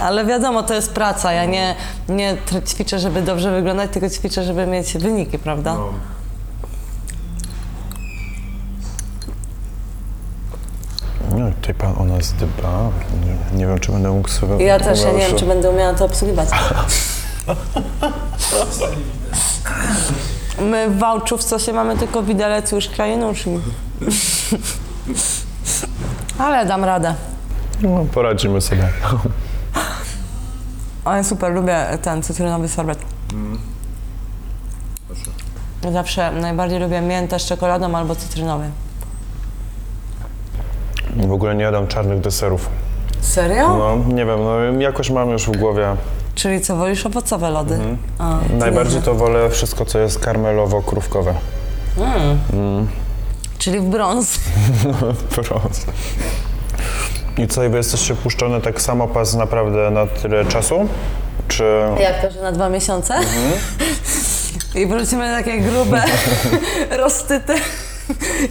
Ale 0.00 0.24
wiadomo, 0.24 0.62
to 0.62 0.74
jest 0.74 0.92
praca. 0.92 1.32
Ja 1.32 1.44
nie, 1.44 1.74
nie 2.08 2.36
tr- 2.50 2.68
ćwiczę, 2.68 2.98
żeby 2.98 3.22
dobrze 3.22 3.50
wyglądać, 3.52 3.90
tylko 3.90 4.10
ćwiczę, 4.10 4.44
żeby 4.44 4.66
mieć 4.66 4.98
wyniki, 4.98 5.38
prawda? 5.38 5.74
No. 5.74 5.88
No, 11.38 11.50
tutaj 11.60 11.74
pan 11.74 11.94
o 11.98 12.04
nas 12.04 12.32
dba. 12.32 12.90
Nie, 13.52 13.58
nie 13.58 13.66
wiem, 13.66 13.80
czy 13.80 13.92
będę 13.92 14.10
mógł 14.10 14.28
sobie... 14.28 14.64
Ja 14.64 14.78
też, 14.80 15.00
ja 15.02 15.12
nie 15.12 15.18
wiem, 15.28 15.36
czy 15.36 15.46
będę 15.46 15.70
umiała 15.70 15.94
to 15.94 16.04
obsługiwać. 16.04 16.48
My 20.60 20.90
w 20.90 20.98
Wałczówce 20.98 21.60
się 21.60 21.72
mamy 21.72 21.96
tylko 21.96 22.22
widelec, 22.22 22.72
łyżka 22.72 23.06
i 23.06 23.16
nóż. 23.16 23.44
Ale 26.38 26.66
dam 26.66 26.84
radę. 26.84 27.14
No, 27.82 28.04
poradzimy 28.12 28.60
sobie. 28.60 28.88
Ale 31.04 31.24
super, 31.24 31.52
lubię 31.52 31.98
ten 32.02 32.22
cytrynowy 32.22 32.68
sorbet. 32.68 32.98
Zawsze 35.92 36.32
najbardziej 36.32 36.80
lubię 36.80 37.00
miętę 37.00 37.38
z 37.38 37.44
czekoladą 37.44 37.96
albo 37.96 38.16
cytrynowy. 38.16 38.70
W 41.16 41.32
ogóle 41.32 41.54
nie 41.54 41.62
jadam 41.62 41.86
czarnych 41.86 42.20
deserów. 42.20 42.68
Serio? 43.20 43.68
No, 43.68 44.14
nie 44.14 44.24
wiem, 44.26 44.38
no 44.44 44.80
jakoś 44.80 45.10
mam 45.10 45.30
już 45.30 45.46
w 45.46 45.56
głowie. 45.56 45.96
Czyli 46.34 46.60
co, 46.60 46.76
wolisz 46.76 47.06
owocowe 47.06 47.50
lody? 47.50 47.78
A, 48.18 48.38
to 48.48 48.56
Najbardziej 48.56 49.02
to 49.02 49.14
wolę 49.14 49.50
wszystko, 49.50 49.84
co 49.84 49.98
jest 49.98 50.20
karmelowo-krówkowe. 50.20 51.34
Mm. 52.52 52.88
Czyli 53.58 53.80
w 53.80 53.84
brąz. 53.84 54.40
Prost. 55.34 55.86
I 57.38 57.46
co, 57.48 57.60
wy 57.70 57.76
jesteście 57.76 58.14
puszczone 58.14 58.60
tak 58.60 58.80
samo 58.80 59.08
pas 59.08 59.34
naprawdę 59.34 59.90
na 59.90 60.06
tyle 60.06 60.44
czasu? 60.44 60.88
Czy... 61.48 61.64
Jak 62.00 62.22
to, 62.22 62.30
że 62.30 62.42
na 62.42 62.52
dwa 62.52 62.68
miesiące? 62.68 63.14
I 64.74 64.86
wrócimy 64.86 65.36
takie 65.36 65.60
grube, 65.60 66.02
roztyte. 67.02 67.54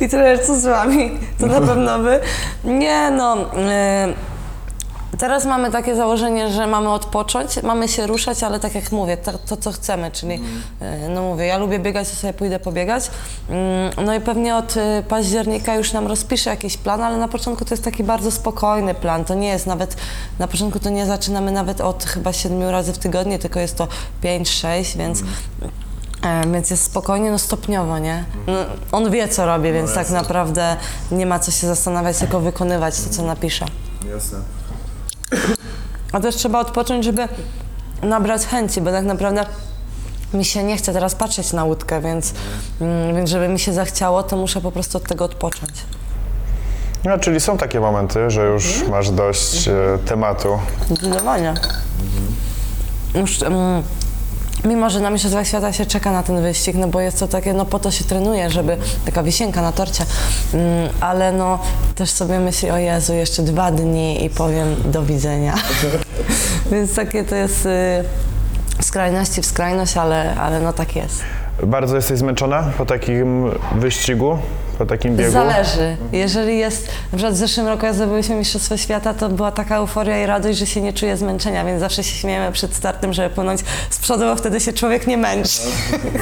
I 0.01 0.09
tyle, 0.09 0.39
co 0.39 0.59
z 0.59 0.65
wami. 0.65 1.19
To 1.39 1.47
na 1.47 1.61
pewno 1.61 1.99
wy. 1.99 2.19
Nie 2.63 3.11
no. 3.11 3.37
y, 3.41 4.30
Teraz 5.17 5.45
mamy 5.45 5.71
takie 5.71 5.95
założenie, 5.95 6.51
że 6.51 6.67
mamy 6.67 6.89
odpocząć, 6.89 7.63
mamy 7.63 7.87
się 7.87 8.07
ruszać, 8.07 8.43
ale 8.43 8.59
tak 8.59 8.75
jak 8.75 8.91
mówię, 8.91 9.17
to, 9.17 9.31
to 9.37 9.57
co 9.57 9.71
chcemy, 9.71 10.11
czyli 10.11 10.35
y, 10.35 11.09
no 11.09 11.21
mówię, 11.21 11.45
ja 11.45 11.57
lubię 11.57 11.79
biegać, 11.79 12.09
to 12.09 12.15
sobie 12.15 12.33
pójdę 12.33 12.59
pobiegać. 12.59 13.11
Mm, 13.49 14.05
No 14.05 14.15
i 14.15 14.21
pewnie 14.21 14.55
od 14.55 14.77
y, 14.77 15.03
października 15.07 15.75
już 15.75 15.93
nam 15.93 16.07
rozpiszę 16.07 16.49
jakiś 16.49 16.77
plan, 16.77 17.01
ale 17.01 17.17
na 17.17 17.27
początku 17.27 17.65
to 17.65 17.73
jest 17.73 17.83
taki 17.83 18.03
bardzo 18.03 18.31
spokojny 18.31 18.93
plan. 18.93 19.25
To 19.25 19.33
nie 19.33 19.47
jest 19.47 19.67
nawet, 19.67 19.95
na 20.39 20.47
początku 20.47 20.79
to 20.79 20.89
nie 20.89 21.05
zaczynamy 21.05 21.51
nawet 21.51 21.81
od 21.81 22.03
chyba 22.03 22.33
siedmiu 22.33 22.71
razy 22.71 22.93
w 22.93 22.97
tygodniu, 22.97 23.39
tylko 23.39 23.59
jest 23.59 23.77
to 23.77 23.87
pięć, 24.21 24.49
sześć, 24.49 24.97
więc 24.97 25.23
E, 26.23 26.47
Więc 26.51 26.69
jest 26.71 26.83
spokojnie, 26.83 27.31
no 27.31 27.39
stopniowo, 27.39 27.99
nie? 27.99 28.25
No, 28.47 28.53
on 28.91 29.11
wie, 29.11 29.27
co 29.27 29.45
robi, 29.45 29.71
więc 29.73 29.89
tak 29.89 29.97
jasne. 29.97 30.15
naprawdę 30.21 30.77
nie 31.11 31.25
ma 31.25 31.39
co 31.39 31.51
się 31.51 31.67
zastanawiać, 31.67 32.17
tylko 32.17 32.39
wykonywać 32.39 33.01
to, 33.01 33.09
co 33.09 33.23
napisze. 33.23 33.65
Jasne. 34.13 34.37
A 36.11 36.19
też 36.19 36.35
trzeba 36.35 36.59
odpocząć, 36.59 37.05
żeby 37.05 37.27
nabrać 38.03 38.45
chęci, 38.45 38.81
bo 38.81 38.91
tak 38.91 39.05
naprawdę 39.05 39.45
mi 40.33 40.45
się 40.45 40.63
nie 40.63 40.77
chce 40.77 40.93
teraz 40.93 41.15
patrzeć 41.15 41.53
na 41.53 41.63
łódkę, 41.63 42.01
więc, 42.01 42.33
mm, 42.81 43.15
więc 43.15 43.29
żeby 43.29 43.47
mi 43.47 43.59
się 43.59 43.73
zachciało, 43.73 44.23
to 44.23 44.37
muszę 44.37 44.61
po 44.61 44.71
prostu 44.71 44.97
od 44.97 45.03
tego 45.03 45.25
odpocząć. 45.25 45.73
No, 47.05 47.19
czyli 47.19 47.39
są 47.39 47.57
takie 47.57 47.79
momenty, 47.79 48.29
że 48.29 48.45
już 48.45 48.87
masz 48.87 49.09
dość 49.09 49.67
e, 49.67 49.73
tematu. 50.05 50.59
Zdecydowanie. 50.85 51.53
Już, 53.15 53.43
mm, 53.43 53.83
mimo, 54.65 54.89
że 54.89 54.99
na 54.99 55.09
Mistrzostwach 55.09 55.47
Świata 55.47 55.73
się 55.73 55.85
czeka 55.85 56.11
na 56.11 56.23
ten 56.23 56.41
wyścig, 56.41 56.75
no 56.75 56.87
bo 56.87 57.01
jest 57.01 57.19
to 57.19 57.27
takie, 57.27 57.53
no 57.53 57.65
po 57.65 57.79
to 57.79 57.91
się 57.91 58.03
trenuje, 58.03 58.49
żeby 58.49 58.77
taka 59.05 59.23
wisienka 59.23 59.61
na 59.61 59.71
torcie, 59.71 60.05
mm, 60.53 60.89
ale 60.99 61.31
no 61.31 61.59
też 61.95 62.09
sobie 62.09 62.39
myśli, 62.39 62.71
o 62.71 62.77
Jezu, 62.77 63.13
jeszcze 63.13 63.43
dwa 63.43 63.71
dni 63.71 64.25
i 64.25 64.29
powiem 64.29 64.75
do 64.85 65.03
widzenia. 65.03 65.55
Więc 66.71 66.95
takie 66.95 67.23
to 67.23 67.35
jest 67.35 67.65
y, 67.65 68.83
skrajności 68.83 69.41
w 69.41 69.45
skrajność, 69.45 69.97
ale, 69.97 70.35
ale 70.35 70.59
no 70.59 70.73
tak 70.73 70.95
jest. 70.95 71.21
Bardzo 71.67 71.95
jesteś 71.95 72.17
zmęczona 72.17 72.71
po 72.77 72.85
takim 72.85 73.51
wyścigu, 73.75 74.37
po 74.77 74.85
takim 74.85 75.15
biegu? 75.15 75.31
Zależy. 75.31 75.97
Jeżeli 76.11 76.57
jest, 76.57 76.87
na 76.87 77.17
przykład 77.17 77.33
w 77.33 77.37
zeszłym 77.37 77.67
roku 77.67 77.85
jak 77.85 77.95
zdobyliśmy 77.95 78.35
Mistrzostwo 78.35 78.77
Świata, 78.77 79.13
to 79.13 79.29
była 79.29 79.51
taka 79.51 79.75
euforia 79.75 80.23
i 80.23 80.25
radość, 80.25 80.59
że 80.59 80.65
się 80.65 80.81
nie 80.81 80.93
czuję 80.93 81.17
zmęczenia, 81.17 81.65
więc 81.65 81.79
zawsze 81.79 82.03
się 82.03 82.15
śmiejemy 82.15 82.51
przed 82.51 82.73
startem, 82.73 83.13
żeby 83.13 83.29
płynąć 83.29 83.61
z 83.89 83.99
przodu, 83.99 84.23
bo 84.23 84.35
wtedy 84.35 84.59
się 84.59 84.73
człowiek 84.73 85.07
nie 85.07 85.17
męczy. 85.17 85.61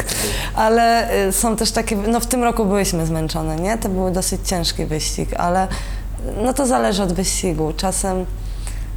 ale 0.56 1.16
y, 1.28 1.32
są 1.32 1.56
też 1.56 1.72
takie, 1.72 1.96
no 1.96 2.20
w 2.20 2.26
tym 2.26 2.44
roku 2.44 2.66
byliśmy 2.66 3.06
zmęczone, 3.06 3.56
nie? 3.56 3.78
To 3.78 3.90
był 3.90 4.12
dosyć 4.12 4.48
ciężki 4.48 4.86
wyścig, 4.86 5.30
ale 5.38 5.68
no 6.44 6.54
to 6.54 6.68
zależy 6.68 7.04
od 7.04 7.14
wyścigu. 7.14 7.74
Czasem 7.78 8.26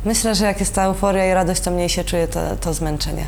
myślę, 0.04 0.34
że 0.34 0.44
jak 0.44 0.60
jest 0.60 0.74
ta 0.74 0.84
euforia 0.84 1.30
i 1.30 1.34
radość, 1.34 1.60
to 1.60 1.70
mniej 1.70 1.88
się 1.88 2.04
czuje 2.04 2.28
to, 2.28 2.40
to 2.60 2.74
zmęczenie. 2.74 3.24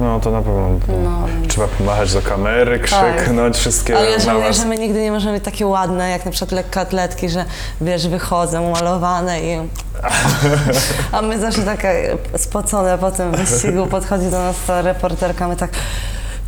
No 0.00 0.20
to 0.20 0.30
na 0.30 0.42
pewno. 0.42 0.70
No. 1.04 1.26
Trzeba 1.48 1.68
pomachać 1.68 2.12
do 2.12 2.22
kamery, 2.22 2.80
krzyknąć, 2.80 3.56
wszystkie 3.56 3.96
Ale 3.96 4.10
ja 4.10 4.18
żałuję, 4.20 4.52
że 4.52 4.64
my 4.64 4.78
nigdy 4.78 5.02
nie 5.02 5.12
możemy 5.12 5.34
być 5.34 5.44
takie 5.44 5.66
ładne, 5.66 6.10
jak 6.10 6.24
na 6.24 6.30
przykład 6.30 6.52
lekkoatletki, 6.52 7.28
że 7.28 7.44
wiesz, 7.80 8.08
wychodzą 8.08 8.70
malowane 8.70 9.40
i... 9.40 9.68
A 11.12 11.22
my 11.22 11.38
zawsze 11.40 11.62
takie 11.62 12.16
spocone 12.36 12.98
po 12.98 13.10
tym 13.10 13.32
wyścigu, 13.32 13.86
podchodzi 13.86 14.24
do 14.24 14.38
nas 14.38 14.56
ta 14.66 14.82
reporterka, 14.82 15.48
my 15.48 15.56
tak... 15.56 15.70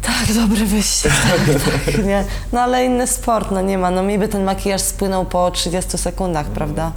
Tak, 0.03 0.37
dobry 0.37 0.67
wyścig, 0.67 1.13
tak, 1.13 1.61
tak, 1.65 2.05
nie? 2.05 2.25
No 2.53 2.61
ale 2.61 2.85
inny 2.85 3.07
sport, 3.07 3.51
no 3.51 3.61
nie 3.61 3.79
ma, 3.79 3.91
no 3.91 4.03
mi 4.03 4.19
by 4.19 4.29
ten 4.29 4.45
makijaż 4.45 4.81
spłynął 4.81 5.25
po 5.25 5.51
30 5.51 5.99
sekundach, 5.99 6.47
prawda? 6.47 6.93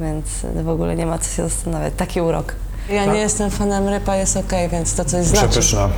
Więc 0.00 0.24
w 0.64 0.68
ogóle 0.68 0.96
nie 0.96 1.06
ma 1.06 1.18
co 1.18 1.36
się 1.36 1.48
zastanawiać, 1.48 1.94
taki 1.96 2.20
urok. 2.20 2.54
Ja 2.88 3.04
nie 3.06 3.18
jestem 3.18 3.50
fanem 3.50 3.88
rypa, 3.88 4.16
jest 4.16 4.36
okej, 4.36 4.68
więc 4.68 4.94
to 4.94 5.04
coś 5.04 5.24
znaczy. 5.26 5.48
Przepyszna. 5.48 5.88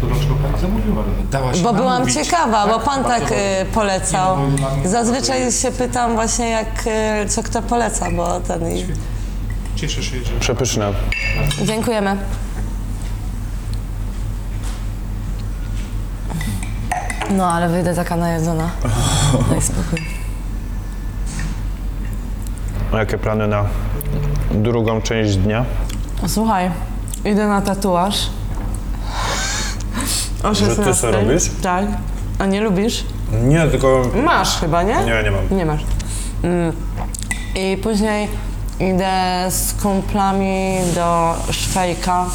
To 0.00 0.06
dlaczego 0.06 0.34
pani 0.34 0.60
zamówiła? 0.60 1.02
Dała 1.30 1.54
się 1.54 1.62
Bo 1.62 1.72
byłam 1.72 1.92
namówić. 1.92 2.14
ciekawa, 2.14 2.66
bo 2.66 2.80
pan 2.80 3.04
tak 3.04 3.20
bardzo 3.20 3.34
y, 3.34 3.64
polecał. 3.74 4.36
Nie, 4.82 4.88
Zazwyczaj 4.88 5.52
się 5.52 5.70
pytam 5.72 6.14
właśnie 6.14 6.48
jak, 6.50 6.84
y, 7.24 7.28
co 7.28 7.42
kto 7.42 7.62
poleca, 7.62 8.10
bo 8.10 8.40
ten... 8.40 8.76
i- 8.76 8.86
Cieszę 9.76 10.02
się, 10.02 10.16
że 10.24 10.40
Przepyszna. 10.40 10.90
Dziękujemy. 11.64 12.16
No, 17.30 17.46
ale 17.52 17.68
wyjdę 17.68 17.94
taka 17.94 18.16
najedzona. 18.16 18.70
Daj 19.50 19.62
spokój. 19.62 19.98
A 22.92 22.98
jakie 22.98 23.18
plany 23.18 23.48
na 23.48 23.64
drugą 24.54 25.00
część 25.02 25.36
dnia? 25.36 25.64
Słuchaj, 26.26 26.70
idę 27.24 27.48
na 27.48 27.62
tatuaż. 27.62 28.30
O 30.42 30.54
Że 30.54 30.66
ty 30.66 30.74
16. 30.74 31.00
co 31.00 31.10
robisz? 31.10 31.50
Tak. 31.62 31.84
A 32.38 32.46
nie 32.46 32.60
lubisz? 32.60 33.04
Nie, 33.44 33.66
tylko... 33.66 34.02
Masz 34.24 34.60
chyba, 34.60 34.82
nie? 34.82 34.94
Nie, 34.94 35.22
nie 35.22 35.30
mam. 35.30 35.58
Nie 35.58 35.66
masz. 35.66 35.80
Mm. 36.42 36.72
I 37.54 37.76
później 37.76 38.28
idę 38.80 39.46
z 39.50 39.74
kumplami 39.82 40.76
do 40.94 41.34
Szwejka, 41.50 42.26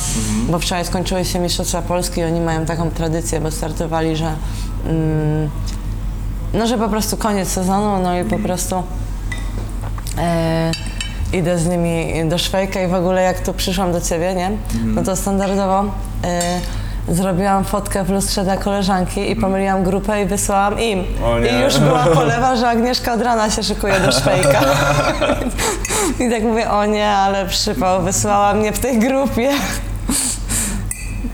bo 0.50 0.60
wczoraj 0.60 0.86
skończyły 0.86 1.26
się 1.26 1.40
Mistrzostwa 1.40 1.82
Polski 1.82 2.22
i 2.22 2.24
oni 2.24 2.42
mają 2.42 2.66
taką 2.66 2.92
tradycję, 2.92 3.42
bo 3.42 3.52
startowali, 3.52 4.16
że 4.16 4.34
mm, 4.86 5.50
no, 6.54 6.68
że 6.68 6.78
po 6.78 6.90
prostu 6.90 7.18
koniec 7.18 7.50
sezonu, 7.50 8.04
no 8.04 8.20
i 8.20 8.24
po 8.24 8.40
prostu 8.40 8.84
e, 10.18 10.72
idę 11.34 11.60
z 11.60 11.68
nimi 11.68 12.14
do 12.30 12.38
Szwejka 12.38 12.82
i 12.82 12.88
w 12.88 12.94
ogóle 12.94 13.22
jak 13.22 13.40
tu 13.40 13.54
przyszłam 13.54 13.92
do 13.92 14.02
ciebie, 14.02 14.36
nie? 14.36 14.52
No 14.86 15.04
to 15.04 15.16
standardowo 15.16 15.92
e, 16.24 16.60
zrobiłam 17.08 17.66
fotkę 17.66 18.04
w 18.04 18.10
lustrze 18.10 18.44
dla 18.44 18.58
koleżanki 18.58 19.32
i 19.32 19.36
pomyliłam 19.36 19.84
grupę 19.84 20.24
i 20.24 20.26
wysłałam 20.26 20.80
im. 20.80 21.04
O 21.26 21.40
nie. 21.40 21.50
I 21.50 21.62
już 21.62 21.78
była 21.78 22.04
polewa, 22.22 22.56
że 22.56 22.70
Agnieszka 22.70 23.14
od 23.14 23.22
rana 23.22 23.50
się 23.50 23.64
szykuje 23.64 24.00
do 24.00 24.12
szwejka. 24.12 24.62
I 26.26 26.30
tak 26.32 26.44
mówię, 26.44 26.72
o 26.72 26.86
nie, 26.86 27.10
ale 27.10 27.46
przypał, 27.46 28.04
wysłała 28.04 28.54
mnie 28.54 28.74
w 28.74 28.80
tej 28.80 29.00
grupie. 29.00 29.50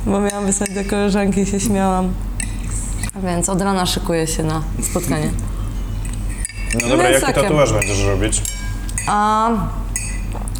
Bo 0.06 0.20
miałam 0.20 0.46
wysłać 0.46 0.70
do 0.70 0.90
koleżanki 0.90 1.42
i 1.42 1.46
się 1.46 1.60
śmiałam. 1.60 2.14
Więc 3.24 3.50
od 3.50 3.62
rana 3.62 3.86
szykuję 3.86 4.28
się 4.28 4.44
na 4.44 4.62
spotkanie. 4.92 5.30
No 6.82 6.88
dobra, 6.90 7.10
jest 7.10 7.22
jaki 7.22 7.34
takie. 7.34 7.48
tatuaż 7.48 7.74
będziesz 7.74 8.04
robić? 8.06 8.42
A 9.08 9.50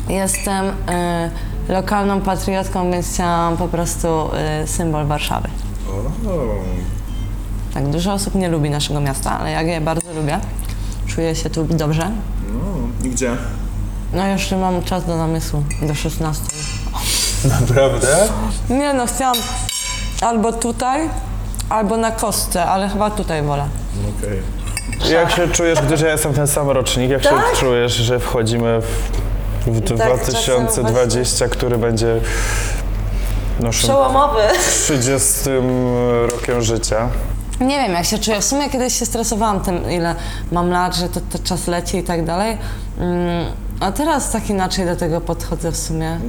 jestem 0.10 0.66
y, 0.66 0.72
lokalną 1.74 2.22
patriotką, 2.22 2.92
więc 2.92 3.14
chciałam 3.14 3.58
po 3.58 3.68
prostu 3.68 4.30
y, 4.64 4.68
symbol 4.68 5.06
Warszawy. 5.06 5.50
Tak, 7.74 7.88
dużo 7.90 8.14
osób 8.14 8.36
nie 8.36 8.50
lubi 8.50 8.70
naszego 8.70 9.00
miasta, 9.00 9.40
ale 9.40 9.52
ja 9.52 9.62
je 9.62 9.82
bardzo 9.82 10.14
lubię. 10.14 10.40
Czuję 11.08 11.36
się 11.36 11.50
tu 11.50 11.64
dobrze. 11.64 12.12
No, 12.54 13.08
i 13.08 13.10
gdzie? 13.10 13.32
No 14.14 14.26
jeszcze 14.28 14.58
mam 14.58 14.84
czas 14.84 15.06
do 15.06 15.18
namysłu, 15.18 15.64
do 15.82 15.96
16. 15.96 16.44
Naprawdę? 17.62 18.08
Nie 18.70 18.94
no, 18.94 19.06
chciałam 19.06 19.36
albo 20.22 20.54
tutaj, 20.54 21.10
albo 21.70 21.98
na 21.98 22.12
kostce, 22.12 22.66
ale 22.66 22.90
chyba 22.90 23.10
tutaj 23.12 23.44
wolę. 23.44 23.66
Okej. 24.20 24.40
Jak 25.14 25.32
się 25.32 25.48
czujesz, 25.48 25.82
gdyż 25.82 26.02
ja 26.02 26.12
jestem 26.12 26.34
ten 26.34 26.48
sam 26.48 26.70
rocznik, 26.70 27.10
jak 27.12 27.22
Tak? 27.22 27.32
się 27.32 27.60
czujesz, 27.60 27.94
że 27.96 28.20
wchodzimy 28.20 28.82
w, 28.82 29.12
w 29.68 29.98
Tak, 29.98 30.08
2020, 30.08 31.48
który 31.48 31.78
będzie 31.78 32.22
naszym 33.60 33.90
Przełomowy. 33.90 34.40
30 34.86 35.50
rokiem 36.32 36.62
życia? 36.62 37.10
Nie 37.62 37.78
wiem, 37.78 37.92
jak 37.92 38.06
się 38.06 38.18
czuję. 38.20 38.42
W 38.42 38.46
sumie 38.46 38.70
kiedyś 38.70 39.00
się 39.00 39.06
stresowałam 39.06 39.62
tym, 39.62 39.92
ile 39.92 40.16
mam 40.52 40.70
lat, 40.70 40.96
że 40.96 41.10
to, 41.10 41.20
to 41.32 41.40
czas 41.40 41.68
leci 41.68 41.98
i 41.98 42.04
tak 42.04 42.26
dalej. 42.26 42.58
Mm, 43.00 43.46
a 43.80 43.92
teraz 43.92 44.32
tak 44.32 44.50
inaczej 44.50 44.86
do 44.86 44.96
tego 44.96 45.22
podchodzę 45.22 45.72
w 45.72 45.78
sumie. 45.78 46.20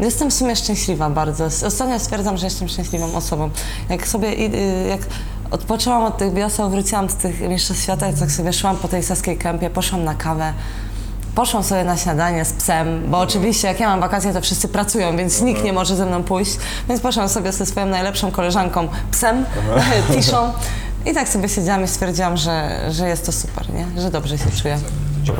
Jestem 0.00 0.30
w 0.30 0.34
sumie 0.34 0.56
szczęśliwa 0.56 1.10
bardzo. 1.10 1.44
Ostatnio 1.44 1.98
stwierdzam, 1.98 2.36
że 2.36 2.46
jestem 2.46 2.68
szczęśliwą 2.68 3.14
osobą. 3.14 3.50
Jak 3.88 4.08
sobie, 4.08 4.28
y, 4.28 4.86
jak 4.88 5.00
odpoczęłam 5.50 6.04
od 6.04 6.18
tych 6.18 6.32
bioseł, 6.32 6.70
wróciłam 6.70 7.10
z 7.10 7.14
tych 7.14 7.40
mistrzostw 7.40 7.82
świata 7.82 8.08
i 8.08 8.14
tak 8.14 8.30
sobie 8.30 8.52
szłam 8.52 8.76
po 8.76 8.88
tej 8.88 9.02
saskiej 9.02 9.36
kępie, 9.36 9.70
poszłam 9.70 10.04
na 10.04 10.14
kawę. 10.14 10.52
Poszłam 11.36 11.62
sobie 11.62 11.84
na 11.84 11.96
śniadanie 11.96 12.44
z 12.44 12.52
psem, 12.52 13.10
bo 13.10 13.18
oczywiście 13.18 13.68
jak 13.68 13.80
ja 13.80 13.88
mam 13.88 14.00
wakacje, 14.00 14.32
to 14.32 14.40
wszyscy 14.40 14.68
pracują, 14.68 15.16
więc 15.16 15.42
nikt 15.42 15.64
nie 15.64 15.72
może 15.72 15.96
ze 15.96 16.06
mną 16.06 16.22
pójść. 16.22 16.58
Więc 16.88 17.00
poszłam 17.00 17.28
sobie 17.28 17.52
ze 17.52 17.66
swoją 17.66 17.86
najlepszą 17.86 18.30
koleżanką, 18.30 18.88
psem, 19.10 19.44
Tiszą. 20.12 20.52
I 21.06 21.14
tak 21.14 21.28
sobie 21.28 21.48
siedziałam 21.48 21.84
i 21.84 21.88
stwierdziłam, 21.88 22.36
że, 22.36 22.80
że 22.90 23.08
jest 23.08 23.26
to 23.26 23.32
super, 23.32 23.70
nie? 23.70 24.00
że 24.00 24.10
dobrze 24.10 24.38
się 24.38 24.50
czuję. 24.62 24.78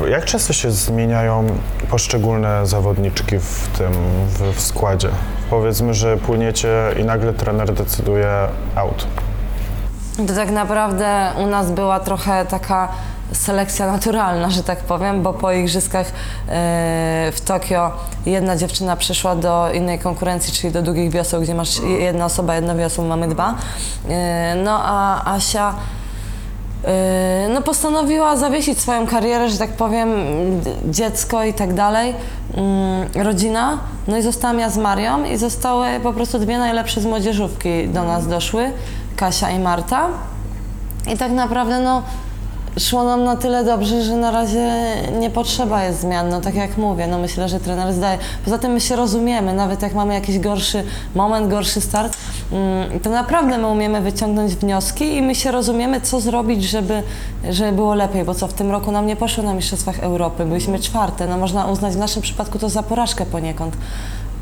Jak 0.09 0.25
często 0.25 0.53
się 0.53 0.71
zmieniają 0.71 1.47
poszczególne 1.89 2.67
zawodniczki 2.67 3.39
w 3.39 3.67
tym 3.77 3.91
w, 4.27 4.55
w 4.55 4.61
składzie? 4.61 5.09
Powiedzmy, 5.49 5.93
że 5.93 6.17
płyniecie 6.17 6.69
i 6.99 7.03
nagle 7.03 7.33
trener 7.33 7.73
decyduje 7.73 8.47
out. 8.75 9.07
To 10.27 10.33
tak 10.33 10.51
naprawdę 10.51 11.31
u 11.43 11.45
nas 11.45 11.71
była 11.71 11.99
trochę 11.99 12.45
taka 12.45 12.89
selekcja 13.33 13.91
naturalna, 13.91 14.49
że 14.49 14.63
tak 14.63 14.79
powiem, 14.79 15.23
bo 15.23 15.33
po 15.33 15.51
igrzyskach 15.51 16.07
e, 16.07 16.11
w 17.33 17.41
Tokio 17.45 17.91
jedna 18.25 18.57
dziewczyna 18.57 18.95
przeszła 18.95 19.35
do 19.35 19.71
innej 19.73 19.99
konkurencji, 19.99 20.53
czyli 20.53 20.73
do 20.73 20.81
długich 20.81 21.11
wioseł, 21.11 21.41
gdzie 21.41 21.55
masz 21.55 21.79
jedna 21.99 22.25
osoba, 22.25 22.55
jedno 22.55 22.75
wiosło, 22.75 23.03
mamy 23.03 23.27
dwa. 23.27 23.55
E, 24.09 24.55
no 24.63 24.79
a 24.83 25.25
Asia 25.35 25.75
e, 26.83 27.47
no 27.53 27.61
postanowiła 27.61 28.37
zawiesić 28.37 28.79
swoją 28.79 29.07
karierę, 29.07 29.49
że 29.49 29.57
tak 29.57 29.69
powiem, 29.69 30.09
dziecko 30.85 31.43
i 31.43 31.53
tak 31.53 31.73
dalej, 31.73 32.15
mm, 32.53 33.25
rodzina. 33.25 33.77
No 34.07 34.17
i 34.17 34.21
zostałam 34.21 34.59
ja 34.59 34.69
z 34.69 34.77
Marią 34.77 35.25
i 35.25 35.37
zostały 35.37 35.87
po 36.03 36.13
prostu 36.13 36.39
dwie 36.39 36.57
najlepsze 36.57 37.01
z 37.01 37.05
młodzieżówki 37.05 37.87
do 37.87 38.03
nas 38.03 38.27
doszły, 38.27 38.71
Kasia 39.15 39.49
i 39.49 39.59
Marta. 39.59 40.07
I 41.13 41.17
tak 41.17 41.31
naprawdę 41.31 41.79
no, 41.79 42.03
szło 42.79 43.03
nam 43.03 43.23
na 43.23 43.35
tyle 43.35 43.63
dobrze, 43.63 44.03
że 44.03 44.15
na 44.15 44.31
razie 44.31 44.71
nie 45.19 45.29
potrzeba 45.29 45.83
jest 45.83 46.01
zmian, 46.01 46.29
no 46.29 46.41
tak 46.41 46.55
jak 46.55 46.77
mówię, 46.77 47.07
no 47.07 47.17
myślę, 47.17 47.49
że 47.49 47.59
trener 47.59 47.93
zdaje. 47.93 48.17
Poza 48.45 48.57
tym 48.57 48.71
my 48.71 48.81
się 48.81 48.95
rozumiemy, 48.95 49.53
nawet 49.53 49.81
jak 49.81 49.93
mamy 49.93 50.13
jakiś 50.13 50.39
gorszy 50.39 50.83
moment, 51.15 51.49
gorszy 51.49 51.81
start, 51.81 52.17
mm, 52.51 52.99
to 52.99 53.09
naprawdę 53.09 53.57
my 53.57 53.67
umiemy 53.67 54.01
wyciągnąć 54.01 54.55
wnioski 54.55 55.15
i 55.15 55.21
my 55.21 55.35
się 55.35 55.51
rozumiemy, 55.51 56.01
co 56.01 56.19
zrobić, 56.19 56.63
żeby, 56.63 57.03
żeby 57.49 57.71
było 57.71 57.95
lepiej, 57.95 58.23
bo 58.23 58.35
co 58.35 58.47
w 58.47 58.53
tym 58.53 58.71
roku 58.71 58.91
nam 58.91 59.07
nie 59.07 59.15
poszło 59.15 59.43
na 59.43 59.53
Mistrzostwach 59.53 59.99
Europy, 59.99 60.45
byliśmy 60.45 60.79
czwarte, 60.79 61.27
no 61.27 61.37
można 61.37 61.65
uznać 61.65 61.93
w 61.93 61.97
naszym 61.97 62.21
przypadku 62.21 62.59
to 62.59 62.69
za 62.69 62.83
porażkę 62.83 63.25
poniekąd 63.25 63.77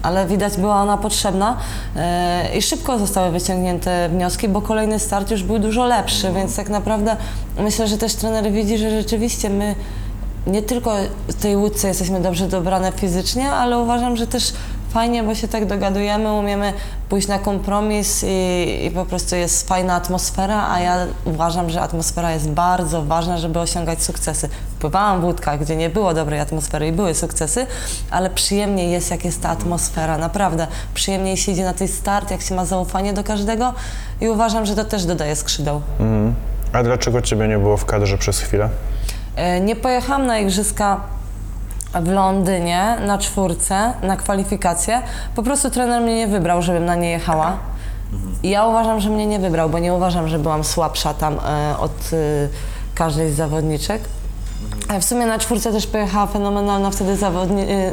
ale 0.06 0.28
widać 0.28 0.58
była 0.58 0.82
ona 0.82 0.98
potrzebna 0.98 1.58
e, 1.96 2.58
i 2.58 2.62
szybko 2.62 3.00
zostały 3.00 3.32
wyciągnięte 3.32 4.10
wnioski, 4.10 4.50
bo 4.50 4.62
kolejny 4.62 5.00
start 5.00 5.32
już 5.32 5.44
był 5.44 5.60
dużo 5.60 5.86
lepszy, 5.86 6.32
więc 6.34 6.56
tak 6.56 6.70
naprawdę 6.70 7.16
myślę, 7.60 7.88
że 7.88 7.98
też 7.98 8.16
trener 8.16 8.52
widzi, 8.52 8.78
że 8.78 8.90
rzeczywiście 8.90 9.50
my 9.50 9.76
nie 10.48 10.62
tylko 10.62 10.94
w 11.28 11.34
tej 11.34 11.58
łódce 11.58 11.88
jesteśmy 11.88 12.22
dobrze 12.22 12.48
dobrane 12.48 12.92
fizycznie, 12.92 13.52
ale 13.52 13.80
uważam, 13.80 14.18
że 14.18 14.28
też 14.28 14.54
fajnie, 14.96 15.24
bo 15.24 15.36
się 15.36 15.48
tak 15.48 15.66
dogadujemy, 15.66 16.34
umiemy 16.34 16.74
pójść 17.10 17.28
na 17.28 17.40
kompromis 17.40 18.26
i, 18.28 18.86
i 18.86 18.92
po 18.92 19.06
prostu 19.06 19.36
jest 19.36 19.68
fajna 19.68 19.96
atmosfera, 19.96 20.68
a 20.72 20.80
ja 20.80 20.98
uważam, 21.26 21.70
że 21.70 21.82
atmosfera 21.82 22.32
jest 22.32 22.50
bardzo 22.50 23.02
ważna, 23.06 23.38
żeby 23.38 23.60
osiągać 23.60 24.04
sukcesy. 24.04 24.50
Pływałam 24.80 25.22
w 25.22 25.24
łódkach, 25.24 25.60
gdzie 25.60 25.76
nie 25.76 25.90
było 25.90 26.14
dobrej 26.14 26.40
atmosfery 26.40 26.88
i 26.88 26.92
były 26.92 27.14
sukcesy, 27.16 27.68
ale 28.12 28.30
przyjemniej 28.30 28.92
jest, 28.92 29.12
jak 29.12 29.26
jest 29.26 29.42
ta 29.42 29.50
atmosfera, 29.50 30.18
naprawdę. 30.18 30.68
Przyjemniej 30.94 31.38
się 31.38 31.52
idzie 31.52 31.66
na 31.66 31.74
tej 31.74 31.88
start, 31.88 32.32
jak 32.32 32.42
się 32.42 32.56
ma 32.56 32.66
zaufanie 32.66 33.14
do 33.14 33.24
każdego 33.24 33.74
i 34.22 34.30
uważam, 34.30 34.66
że 34.66 34.76
to 34.76 34.86
też 34.86 35.06
dodaje 35.06 35.36
skrzydeł. 35.36 35.82
Mhm. 36.00 36.36
A 36.74 36.84
dlaczego 36.84 37.22
ciebie 37.22 37.48
nie 37.48 37.58
było 37.58 37.78
w 37.78 37.86
kadrze 37.86 38.18
przez 38.18 38.40
chwilę? 38.40 38.70
E, 39.36 39.60
Nie 39.60 39.76
pojechałam 39.76 40.26
na 40.26 40.40
igrzyska 40.40 41.00
w 42.02 42.08
Londynie 42.08 42.98
na 43.06 43.18
czwórce, 43.18 43.94
na 44.04 44.18
kwalifikacje. 44.18 45.02
Po 45.36 45.44
prostu 45.44 45.70
trener 45.70 46.02
mnie 46.02 46.16
nie 46.16 46.28
wybrał, 46.28 46.62
żebym 46.62 46.86
na 46.86 46.96
nie 46.96 47.10
jechała. 47.10 47.58
I 48.44 48.50
ja 48.50 48.66
uważam, 48.66 49.00
że 49.00 49.10
mnie 49.10 49.26
nie 49.26 49.40
wybrał, 49.40 49.70
bo 49.70 49.80
nie 49.80 49.94
uważam, 49.94 50.28
że 50.28 50.40
byłam 50.40 50.64
słabsza 50.64 51.14
tam 51.14 51.34
e, 51.34 51.78
od 51.78 51.92
e, 51.92 52.16
każdej 52.96 53.32
z 53.32 53.36
zawodniczek. 53.36 54.02
A 54.88 55.00
w 55.00 55.04
sumie 55.04 55.26
na 55.26 55.40
czwórce 55.40 55.72
też 55.72 55.88
pojechała 55.88 56.28
fenomenalna 56.28 56.92
wtedy 56.92 57.18
zawodni 57.18 57.62
e, 57.62 57.92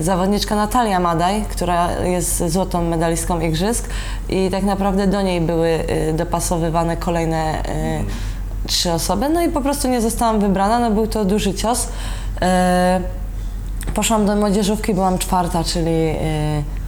zawodniczka 0.00 0.56
Natalia 0.56 1.00
Madaj, 1.00 1.44
która 1.50 1.92
jest 1.92 2.50
złotą 2.50 2.82
medalistką 2.82 3.40
igrzysk 3.40 3.88
i 4.28 4.48
tak 4.50 4.62
naprawdę 4.62 5.06
do 5.06 5.22
niej 5.22 5.40
były 5.40 5.68
e, 5.68 6.12
dopasowywane 6.12 6.96
kolejne 6.96 7.36
e, 7.36 8.04
trzy 8.66 8.92
osoby, 8.92 9.28
no 9.28 9.42
i 9.42 9.48
po 9.48 9.60
prostu 9.60 9.88
nie 9.88 10.00
zostałam 10.00 10.40
wybrana, 10.40 10.78
no 10.78 10.90
był 10.90 11.06
to 11.06 11.24
duży 11.24 11.54
cios. 11.54 11.88
E, 12.42 13.00
Poszłam 13.94 14.26
do 14.26 14.36
młodzieżówki, 14.36 14.94
byłam 14.94 15.18
czwarta, 15.18 15.64
czyli 15.64 15.90
e, 15.90 16.16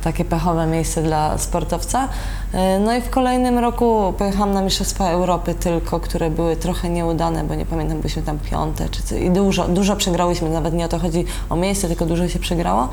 takie 0.05 0.25
pechowe 0.25 0.67
miejsce 0.67 1.03
dla 1.03 1.39
sportowca. 1.39 2.09
E, 2.53 2.79
No 2.79 2.97
i 2.97 3.01
w 3.01 3.11
kolejnym 3.11 3.59
roku 3.59 4.15
pojechałam 4.19 4.53
na 4.53 4.63
Mistrzostwa 4.63 5.11
Europy 5.11 5.55
tylko, 5.55 6.01
które 6.01 6.31
były 6.31 6.57
trochę 6.57 6.89
nieudane, 6.89 7.45
bo 7.45 7.55
nie 7.55 7.67
pamiętam, 7.67 7.99
byliśmy 7.99 8.23
tam 8.23 8.39
piąte 8.39 8.89
czy 8.89 9.03
co. 9.03 9.15
I 9.17 9.31
dużo, 9.31 9.69
dużo 9.69 9.97
przegrałyśmy, 9.97 10.51
nawet 10.51 10.75
nie 10.75 10.85
o 10.85 10.89
to 10.89 10.99
chodzi 10.99 11.25
o 11.51 11.57
miejsce, 11.57 11.89
tylko 11.89 12.07
dużo 12.07 12.29
się 12.29 12.39
przegrało. 12.39 12.89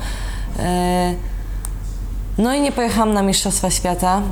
No 2.38 2.54
i 2.54 2.60
nie 2.60 2.72
pojechałam 2.72 3.14
na 3.14 3.22
Mistrzostwa 3.22 3.70
Świata. 3.70 4.22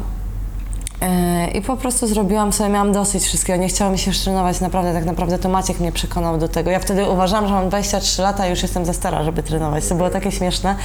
E, 1.00 1.50
I 1.50 1.62
po 1.62 1.76
prostu 1.76 2.06
zrobiłam 2.06 2.52
sobie, 2.52 2.70
miałam 2.70 2.92
dosyć 2.92 3.24
wszystkiego, 3.24 3.58
nie 3.58 3.68
chciałam 3.68 3.98
się 3.98 4.12
trenować, 4.12 4.60
naprawdę, 4.60 4.92
tak 4.92 5.04
naprawdę 5.04 5.38
to 5.38 5.48
Maciek 5.48 5.80
mnie 5.80 5.92
przekonał 5.92 6.38
do 6.38 6.48
tego. 6.48 6.70
Ja 6.70 6.78
wtedy 6.78 7.04
uważałam, 7.04 7.48
że 7.48 7.54
mam 7.54 7.68
23 7.68 8.22
lata 8.22 8.46
i 8.46 8.50
już 8.50 8.62
jestem 8.62 8.84
za 8.84 8.92
stara, 8.92 9.24
żeby 9.24 9.42
trenować, 9.42 9.88
to 9.88 9.94
było 9.94 10.10
takie 10.10 10.32
śmieszne. 10.32 10.76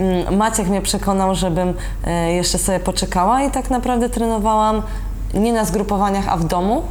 Mm, 0.00 0.36
Maciek 0.36 0.68
mnie 0.68 0.80
przekonał, 0.80 1.34
żebym 1.34 1.74
e, 2.04 2.32
jeszcze 2.32 2.58
sobie 2.58 2.80
poczekała 2.80 3.42
i 3.42 3.50
tak 3.50 3.70
naprawdę 3.70 4.08
trenowałam 4.08 4.82
nie 5.34 5.52
na 5.52 5.64
zgrupowaniach, 5.64 6.28
a 6.28 6.36
w 6.36 6.44
domu. 6.44 6.82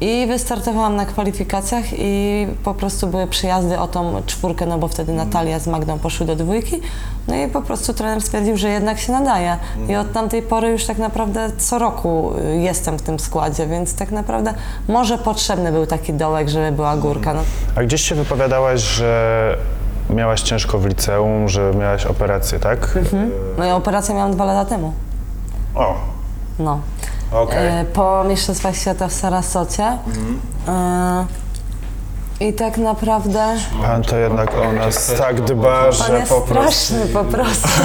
I 0.00 0.26
wystartowałam 0.26 0.96
na 0.96 1.06
kwalifikacjach 1.06 1.84
i 1.92 2.46
po 2.64 2.74
prostu 2.74 3.06
były 3.06 3.26
przyjazdy 3.26 3.78
o 3.78 3.88
tą 3.88 4.22
czwórkę, 4.26 4.66
no 4.66 4.78
bo 4.78 4.88
wtedy 4.88 5.12
Natalia 5.12 5.58
z 5.58 5.66
Magdą 5.66 5.98
poszły 5.98 6.26
do 6.26 6.36
dwójki. 6.36 6.80
No 7.28 7.34
i 7.34 7.48
po 7.48 7.62
prostu 7.62 7.94
trener 7.94 8.22
stwierdził, 8.22 8.56
że 8.56 8.68
jednak 8.68 8.98
się 8.98 9.12
nadaje. 9.12 9.56
I 9.88 9.96
od 9.96 10.12
tamtej 10.12 10.42
pory 10.42 10.68
już 10.68 10.84
tak 10.84 10.98
naprawdę 10.98 11.50
co 11.58 11.78
roku 11.78 12.32
y, 12.38 12.56
jestem 12.56 12.98
w 12.98 13.02
tym 13.02 13.18
składzie, 13.18 13.66
więc 13.66 13.94
tak 13.94 14.10
naprawdę 14.10 14.54
może 14.88 15.18
potrzebny 15.18 15.72
był 15.72 15.86
taki 15.86 16.12
dołek, 16.12 16.48
żeby 16.48 16.72
była 16.72 16.96
górka. 16.96 17.34
No, 17.34 17.40
A 17.76 17.82
gdzieś 17.82 18.02
się 18.02 18.14
wypowiadałaś, 18.14 18.80
że 18.80 19.56
miałaś 20.10 20.40
ciężko 20.40 20.78
w 20.78 20.86
liceum, 20.86 21.48
że 21.48 21.72
miałaś 21.80 22.06
operację, 22.06 22.58
tak? 22.58 22.98
moją 23.58 23.76
operację 23.76 24.14
miałam 24.14 24.32
dwa 24.32 24.44
lata 24.44 24.70
temu. 24.70 24.92
O, 25.74 25.94
No. 26.58 26.80
Okej. 27.32 27.68
E, 27.80 27.84
po 27.84 28.24
Mistrzostwach 28.24 28.76
Świata 28.76 29.08
w 29.08 29.12
Sarasocie. 29.12 29.98
E, 30.68 31.26
I 32.40 32.52
tak 32.52 32.76
naprawdę 32.78 33.44
Pan 33.82 34.02
to 34.02 34.16
jednak 34.16 34.54
o 34.58 34.72
nas 34.72 35.12
tak 35.18 35.40
dba, 35.40 35.82
pan 35.82 35.92
że 35.92 36.18
jest 36.18 36.28
po 36.32 36.40
prostu... 36.40 36.94
straszny 36.94 37.06
po 37.06 37.24
prostu. 37.24 37.68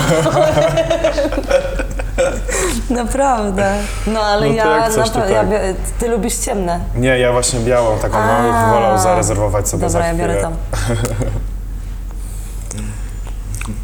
Naprawdę. 2.89 3.75
No 4.07 4.19
ale 4.19 4.41
No 4.47 4.51
to 4.51 4.57
ja, 4.57 4.77
jak 4.77 4.91
coś, 4.93 5.09
to 5.09 5.19
naprawdę, 5.19 5.33
ja 5.33 5.41
tak. 5.41 5.49
bie- 5.49 5.75
ty 5.99 6.07
lubisz 6.07 6.35
ciemne. 6.35 6.79
Nie, 6.95 7.19
ja 7.19 7.31
właśnie 7.31 7.59
białą, 7.59 7.97
taką 7.99 8.17
A. 8.17 8.41
bym 8.41 8.71
wolał 8.71 8.97
zarezerwować 8.99 9.69
sobie 9.69 9.81
Dobra, 9.87 10.01
za 10.01 10.07
ja 10.07 10.13
chwilę. 10.13 10.27
biorę 10.27 10.41
tam. 10.41 10.53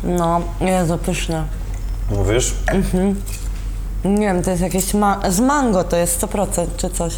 No, 0.04 0.42
Jezu, 0.62 0.98
pyszne. 0.98 1.44
Mówisz? 2.12 2.54
Nie 4.08 4.28
wiem, 4.28 4.44
to 4.44 4.50
jest 4.50 4.62
jakieś 4.62 4.94
ma- 4.94 5.20
z 5.30 5.40
mango 5.40 5.84
to 5.84 5.98
jest 5.98 6.22
100% 6.22 6.68
czy 6.78 6.90
coś. 6.90 7.18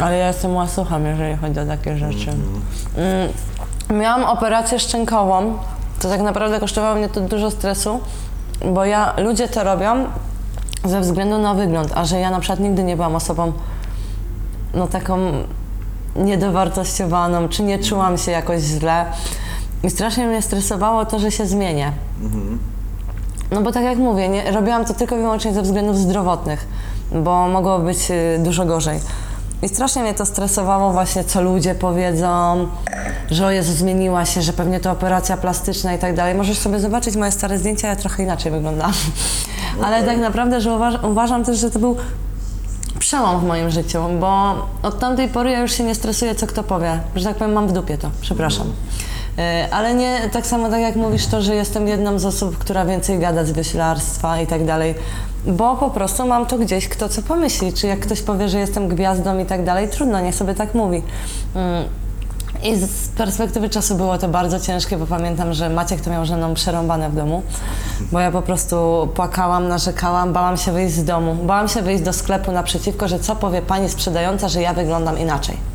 Ale 0.00 0.16
ja 0.18 0.26
jestem 0.26 0.54
łasucham, 0.56 1.04
jeżeli 1.06 1.36
chodzi 1.36 1.60
o 1.60 1.66
takie 1.66 1.98
rzeczy. 1.98 2.30
Mm, 2.96 4.00
miałam 4.00 4.24
operację 4.24 4.78
szczękową. 4.78 5.58
To 6.00 6.08
tak 6.08 6.20
naprawdę 6.20 6.60
kosztowało 6.60 6.94
mnie 6.94 7.08
to 7.08 7.20
dużo 7.20 7.50
stresu, 7.50 8.00
bo 8.72 8.84
ja, 8.84 9.14
ludzie 9.16 9.48
to 9.48 9.64
robią 9.64 10.04
ze 10.84 11.00
względu 11.00 11.38
na 11.38 11.54
wygląd, 11.54 11.92
a 11.94 12.04
że 12.04 12.18
ja 12.20 12.30
na 12.30 12.40
przykład 12.40 12.60
nigdy 12.60 12.84
nie 12.84 12.96
byłam 12.96 13.16
osobą 13.16 13.52
no 14.74 14.86
taką 14.86 15.18
niedowartościowaną, 16.16 17.48
czy 17.48 17.62
nie 17.62 17.78
czułam 17.78 18.18
się 18.18 18.30
jakoś 18.30 18.60
źle. 18.62 19.04
I 19.82 19.90
strasznie 19.90 20.26
mnie 20.26 20.42
stresowało 20.42 21.06
to, 21.06 21.18
że 21.18 21.30
się 21.30 21.46
zmienię. 21.46 21.92
No 23.50 23.62
bo 23.62 23.72
tak 23.72 23.84
jak 23.84 23.98
mówię, 23.98 24.28
nie, 24.28 24.50
robiłam 24.50 24.84
to 24.84 24.94
tylko 24.94 25.16
i 25.16 25.18
wyłącznie 25.18 25.54
ze 25.54 25.62
względów 25.62 25.98
zdrowotnych, 25.98 26.66
bo 27.12 27.48
mogło 27.48 27.78
być 27.78 28.10
y, 28.10 28.38
dużo 28.38 28.64
gorzej. 28.64 29.00
I 29.62 29.68
strasznie 29.68 30.02
mnie 30.02 30.14
to 30.14 30.26
stresowało 30.26 30.92
właśnie, 30.92 31.24
co 31.24 31.42
ludzie 31.42 31.74
powiedzą, 31.74 32.68
że 33.30 33.46
o 33.46 33.50
Jezu, 33.50 33.72
zmieniła 33.72 34.24
się, 34.24 34.42
że 34.42 34.52
pewnie 34.52 34.80
to 34.80 34.90
operacja 34.90 35.36
plastyczna 35.36 35.94
i 35.94 35.98
tak 35.98 36.14
dalej. 36.14 36.34
Możesz 36.34 36.58
sobie 36.58 36.80
zobaczyć 36.80 37.16
moje 37.16 37.32
stare 37.32 37.58
zdjęcia, 37.58 37.88
ja 37.88 37.96
trochę 37.96 38.22
inaczej 38.22 38.52
wyglądam. 38.52 38.92
Ale 39.84 40.02
tak 40.02 40.18
naprawdę, 40.18 40.60
że 40.60 40.74
uważ, 40.74 40.94
uważam 41.02 41.44
też, 41.44 41.58
że 41.58 41.70
to 41.70 41.78
był 41.78 41.96
przełom 42.98 43.40
w 43.40 43.44
moim 43.44 43.70
życiu, 43.70 43.98
bo 44.20 44.54
od 44.82 44.98
tamtej 44.98 45.28
pory 45.28 45.50
ja 45.50 45.60
już 45.60 45.72
się 45.72 45.84
nie 45.84 45.94
stresuję, 45.94 46.34
co 46.34 46.46
kto 46.46 46.62
powie. 46.62 47.00
Że 47.16 47.24
tak 47.24 47.36
powiem, 47.36 47.52
mam 47.52 47.68
w 47.68 47.72
dupie 47.72 47.98
to, 47.98 48.10
przepraszam. 48.20 48.72
E, 49.38 49.68
Ale 49.70 49.94
nie 49.94 50.20
tak 50.32 50.46
samo 50.46 50.68
tak 50.68 50.80
jak 50.80 50.96
mówisz 50.96 51.26
to, 51.26 51.42
że 51.42 51.54
jestem 51.54 51.88
jedną 51.88 52.18
z 52.18 52.24
osób, 52.24 52.58
która 52.58 52.84
więcej 52.84 53.18
gada 53.18 53.44
z 53.44 53.52
wioślarstwa 53.52 54.40
i 54.40 54.46
tak 54.46 54.64
dalej, 54.64 54.94
bo 55.46 55.76
po 55.76 55.90
prostu 55.90 56.26
mam 56.26 56.46
to 56.46 56.58
gdzieś, 56.58 56.88
kto 56.88 57.08
co 57.08 57.22
pomyśli, 57.22 57.72
czy 57.72 57.86
jak 57.86 58.00
ktoś 58.00 58.22
powie, 58.22 58.48
że 58.48 58.58
jestem 58.58 58.88
gwiazdą 58.88 59.38
i 59.38 59.46
tak 59.46 59.64
dalej, 59.64 59.88
trudno, 59.88 60.20
niech 60.20 60.34
sobie 60.34 60.54
tak 60.54 60.74
mówi. 60.74 61.02
Mm. 61.54 61.84
I 62.62 62.76
z 62.76 63.08
perspektywy 63.08 63.68
czasu 63.68 63.94
było 63.94 64.18
to 64.18 64.28
bardzo 64.28 64.60
ciężkie, 64.60 64.96
bo 64.96 65.06
pamiętam, 65.06 65.52
że 65.54 65.70
Maciek 65.70 66.00
to 66.00 66.10
miał 66.10 66.24
mną 66.24 66.54
przerąbane 66.54 67.10
w 67.10 67.14
domu, 67.14 67.42
bo 68.12 68.20
ja 68.20 68.30
po 68.30 68.42
prostu 68.42 69.08
płakałam, 69.14 69.68
narzekałam, 69.68 70.32
bałam 70.32 70.56
się 70.56 70.72
wyjść 70.72 70.94
z 70.94 71.04
domu, 71.04 71.34
bałam 71.34 71.68
się 71.68 71.82
wyjść 71.82 72.02
do 72.02 72.12
sklepu 72.12 72.52
naprzeciwko, 72.52 73.08
że 73.08 73.18
co 73.18 73.36
powie 73.36 73.62
pani 73.62 73.88
sprzedająca, 73.88 74.48
że 74.48 74.62
ja 74.62 74.74
wyglądam 74.74 75.18
inaczej. 75.18 75.67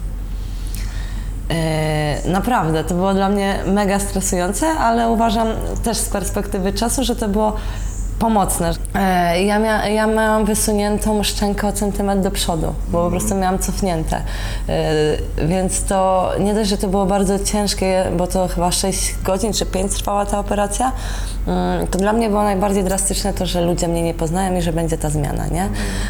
Yy, 1.54 2.32
naprawdę, 2.32 2.84
to 2.84 2.96
było 2.96 3.14
dla 3.14 3.30
mnie 3.30 3.60
mega 3.66 4.00
stresujące, 4.00 4.70
ale 4.70 5.10
uważam 5.10 5.48
też 5.84 5.98
z 5.98 6.10
perspektywy 6.10 6.74
czasu, 6.74 7.04
że 7.04 7.16
to 7.16 7.28
było 7.28 7.54
pomocne. 8.20 8.72
Yy, 9.34 9.44
ja, 9.44 9.60
mia, 9.60 9.88
ja 9.88 10.08
miałam 10.08 10.46
wysuniętą 10.46 11.24
szczękę 11.24 11.68
o 11.68 11.72
centymetr 11.72 12.22
do 12.22 12.32
przodu, 12.32 12.74
bo 12.88 13.04
po 13.04 13.12
prostu 13.12 13.36
miałam 13.36 13.60
cofnięte. 13.60 14.22
Yy, 15.38 15.48
więc 15.48 15.84
to 15.84 16.32
nie 16.40 16.54
dość, 16.54 16.70
że 16.70 16.78
to 16.78 16.88
było 16.88 17.06
bardzo 17.06 17.40
ciężkie, 17.40 18.06
bo 18.18 18.28
to 18.28 18.48
chyba 18.48 18.72
6 18.72 19.16
godzin 19.24 19.54
czy 19.54 19.66
5 19.66 19.94
trwała 19.94 20.26
ta 20.26 20.40
operacja, 20.40 20.92
yy, 21.48 21.88
to 21.88 22.00
dla 22.00 22.14
mnie 22.14 22.30
było 22.30 22.44
najbardziej 22.44 22.84
drastyczne 22.84 23.34
to, 23.34 23.46
że 23.46 23.62
ludzie 23.62 23.88
mnie 23.88 24.04
nie 24.04 24.14
poznają 24.14 24.58
i 24.58 24.62
że 24.62 24.74
będzie 24.74 24.98
ta 24.98 25.10
zmiana, 25.10 25.48
nie? 25.48 25.70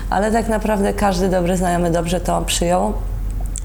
Ale 0.10 0.32
tak 0.32 0.48
naprawdę 0.48 0.94
każdy 0.94 1.30
dobry 1.30 1.58
znajomy 1.58 1.92
dobrze 1.92 2.20
to 2.20 2.42
przyjął. 2.42 2.94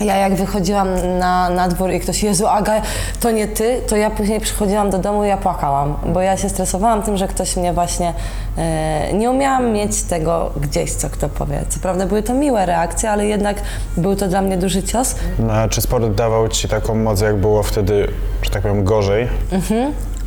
Ja 0.01 0.17
jak 0.17 0.35
wychodziłam 0.35 1.19
na, 1.19 1.51
na 1.51 1.69
dwór 1.69 1.91
i 1.91 2.01
ktoś, 2.01 2.23
Jezu 2.23 2.47
Aga, 2.47 2.83
to 3.21 3.31
nie 3.31 3.49
ty, 3.49 3.81
to 3.89 3.97
ja 3.97 4.11
później 4.11 4.41
przychodziłam 4.41 4.91
do 4.91 4.99
domu 4.99 5.25
i 5.25 5.29
ja 5.29 5.37
płakałam, 5.37 5.97
bo 6.07 6.21
ja 6.21 6.37
się 6.37 6.49
stresowałam 6.49 7.03
tym, 7.03 7.17
że 7.17 7.29
ktoś 7.29 7.57
mnie 7.57 7.73
właśnie, 7.73 8.15
e, 8.59 9.13
nie 9.13 9.31
umiałam 9.31 9.73
mieć 9.73 10.03
tego 10.03 10.51
gdzieś, 10.61 10.93
co 10.93 11.11
kto 11.11 11.29
powie. 11.29 11.63
Co 11.69 11.81
prawda 11.81 12.07
były 12.07 12.23
to 12.23 12.35
miłe 12.35 12.67
reakcje, 12.67 13.11
ale 13.11 13.27
jednak 13.27 13.57
był 13.97 14.17
to 14.17 14.29
dla 14.29 14.43
mnie 14.43 14.57
duży 14.57 14.83
cios. 14.83 15.15
No, 15.39 15.53
a 15.53 15.69
czy 15.69 15.81
sport 15.81 16.07
dawał 16.15 16.49
ci 16.49 16.69
taką 16.69 16.95
moc, 16.95 17.21
jak 17.21 17.37
było 17.37 17.63
wtedy, 17.63 18.09
że 18.43 18.51
tak 18.51 18.63
powiem, 18.63 18.85
gorzej? 18.85 19.29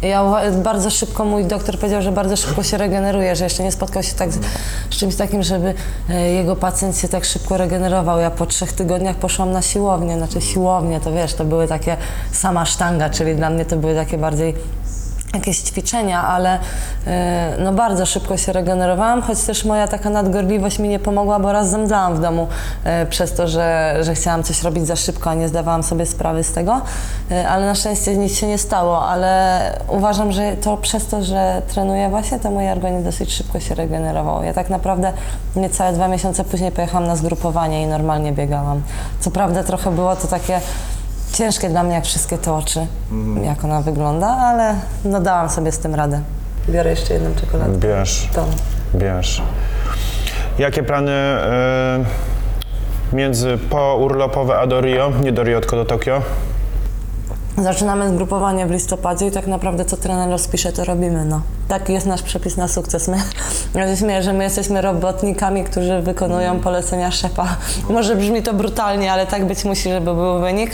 Ja 0.01 0.41
bardzo 0.63 0.89
szybko, 0.89 1.25
mój 1.25 1.45
doktor 1.45 1.77
powiedział, 1.77 2.01
że 2.01 2.11
bardzo 2.11 2.35
szybko 2.37 2.63
się 2.63 2.77
regeneruje, 2.77 3.35
że 3.35 3.43
jeszcze 3.43 3.63
nie 3.63 3.71
spotkał 3.71 4.03
się 4.03 4.13
tak 4.13 4.31
z, 4.31 4.39
z 4.89 4.97
czymś 4.97 5.15
takim, 5.15 5.43
żeby 5.43 5.73
e, 6.09 6.31
jego 6.31 6.55
pacjent 6.55 6.97
się 6.97 7.07
tak 7.07 7.25
szybko 7.25 7.57
regenerował. 7.57 8.19
Ja 8.19 8.31
po 8.31 8.45
trzech 8.45 8.73
tygodniach 8.73 9.15
poszłam 9.15 9.51
na 9.51 9.61
siłownię, 9.61 10.17
znaczy 10.17 10.41
siłownię, 10.41 10.99
to 10.99 11.11
wiesz, 11.11 11.33
to 11.33 11.45
były 11.45 11.67
takie 11.67 11.97
sama 12.31 12.65
sztanga, 12.65 13.09
czyli 13.09 13.35
dla 13.35 13.49
mnie 13.49 13.65
to 13.65 13.75
były 13.75 13.95
takie 13.95 14.17
bardziej 14.17 14.53
jakieś 15.33 15.59
ćwiczenia, 15.59 16.23
ale 16.23 16.59
e, 17.07 17.55
no 17.59 17.73
bardzo 17.73 18.05
szybko 18.05 18.37
się 18.37 18.53
regenerowałam, 18.53 19.21
choć 19.21 19.41
też 19.41 19.65
moja 19.65 19.87
taka 19.87 20.09
nadgorliwość 20.09 20.79
mi 20.79 20.89
nie 20.89 20.99
pomogła, 20.99 21.39
bo 21.39 21.51
raz 21.51 21.69
zemdlałam 21.69 22.15
w 22.15 22.19
domu 22.19 22.47
e, 22.83 23.05
przez 23.05 23.33
to, 23.33 23.47
że, 23.47 23.97
że 24.01 24.15
chciałam 24.15 24.43
coś 24.43 24.63
robić 24.63 24.87
za 24.87 24.95
szybko, 24.95 25.29
a 25.29 25.33
nie 25.33 25.47
zdawałam 25.47 25.83
sobie 25.83 26.05
sprawy 26.05 26.43
z 26.43 26.51
tego, 26.51 26.81
E, 27.31 27.49
ale 27.49 27.65
na 27.65 27.75
szczęście 27.75 28.17
nic 28.17 28.37
się 28.37 28.47
nie 28.47 28.57
stało, 28.57 29.07
ale 29.07 29.61
uważam, 29.87 30.31
że 30.31 30.55
to 30.57 30.77
przez 30.77 31.07
to, 31.07 31.23
że 31.23 31.61
trenuję 31.67 32.09
właśnie, 32.09 32.39
to 32.39 32.51
mój 32.51 32.69
organizm 32.69 33.03
dosyć 33.03 33.33
szybko 33.33 33.59
się 33.59 33.75
regenerował. 33.75 34.43
Ja 34.43 34.53
tak 34.53 34.69
naprawdę 34.69 35.13
niecałe 35.55 35.93
dwa 35.93 36.07
miesiące 36.07 36.43
później 36.43 36.71
pojechałam 36.71 37.07
na 37.07 37.15
zgrupowanie 37.15 37.83
i 37.83 37.87
normalnie 37.87 38.31
biegałam. 38.31 38.81
Co 39.19 39.31
prawda 39.31 39.63
trochę 39.63 39.91
było 39.91 40.15
to 40.15 40.27
takie 40.27 40.61
ciężkie 41.33 41.69
dla 41.69 41.83
mnie, 41.83 41.93
jak 41.93 42.05
wszystkie 42.05 42.37
te 42.37 42.53
oczy, 42.53 42.87
jak 43.43 43.65
ona 43.65 43.81
wygląda, 43.81 44.27
ale 44.27 44.75
no 45.05 45.19
dałam 45.19 45.49
sobie 45.49 45.71
z 45.71 45.79
tym 45.79 45.95
radę. 45.95 46.21
Biorę 46.69 46.89
jeszcze 46.89 47.13
jedną 47.13 47.35
czekoladę. 47.35 47.77
Bierz, 47.77 48.29
Tą. 48.35 48.45
bierz. 48.95 49.41
Jakie 50.59 50.83
plany 50.83 51.11
y, 53.11 53.15
między 53.15 53.57
pourlopowe 53.69 54.59
a 54.59 54.67
do 54.67 54.81
Rio? 54.81 55.11
Nie 55.23 55.31
do 55.31 55.43
Rio, 55.43 55.59
tylko 55.59 55.75
do 55.75 55.85
Tokio? 55.85 56.21
Zaczynamy 57.57 58.09
zgrupowanie 58.09 58.65
w 58.65 58.71
listopadzie 58.71 59.27
i 59.27 59.31
tak 59.31 59.47
naprawdę 59.47 59.85
co 59.85 59.97
trener 59.97 60.29
rozpisze, 60.29 60.71
to 60.71 60.85
robimy, 60.85 61.25
no. 61.25 61.41
Taki 61.67 61.93
jest 61.93 62.05
nasz 62.05 62.21
przepis 62.21 62.57
na 62.57 62.67
sukces. 62.67 63.07
My, 63.07 63.17
ja 63.75 63.87
się 63.87 63.97
śmieję, 63.97 64.23
że 64.23 64.33
my 64.33 64.43
jesteśmy 64.43 64.81
robotnikami, 64.81 65.63
którzy 65.63 66.01
wykonują 66.01 66.59
polecenia 66.59 67.11
szefa. 67.11 67.47
Może 67.89 68.15
brzmi 68.15 68.43
to 68.43 68.53
brutalnie, 68.53 69.11
ale 69.11 69.27
tak 69.27 69.45
być 69.45 69.65
musi, 69.65 69.89
żeby 69.89 70.13
był 70.13 70.39
wynik. 70.39 70.71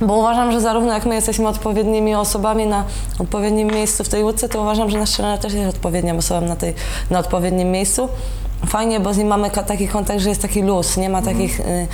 Bo 0.00 0.16
uważam, 0.16 0.52
że 0.52 0.60
zarówno 0.60 0.92
jak 0.94 1.06
my 1.06 1.14
jesteśmy 1.14 1.48
odpowiednimi 1.48 2.14
osobami 2.14 2.66
na 2.66 2.84
odpowiednim 3.18 3.68
miejscu 3.68 4.04
w 4.04 4.08
tej 4.08 4.22
łódce, 4.24 4.48
to 4.48 4.62
uważam, 4.62 4.90
że 4.90 4.98
nasz 4.98 5.10
trener 5.10 5.38
też 5.38 5.52
jest 5.52 5.76
odpowiednią 5.76 6.16
osobą 6.16 6.46
na, 6.46 6.56
tej, 6.56 6.74
na 7.10 7.18
odpowiednim 7.18 7.70
miejscu. 7.70 8.08
Fajnie, 8.66 9.00
bo 9.00 9.14
z 9.14 9.16
nim 9.16 9.26
mamy 9.26 9.50
taki 9.50 9.88
kontakt, 9.88 10.20
że 10.20 10.28
jest 10.28 10.42
taki 10.42 10.62
luz, 10.62 10.96
nie 10.96 11.08
ma 11.08 11.22
takich 11.22 11.60
y, 11.60 11.86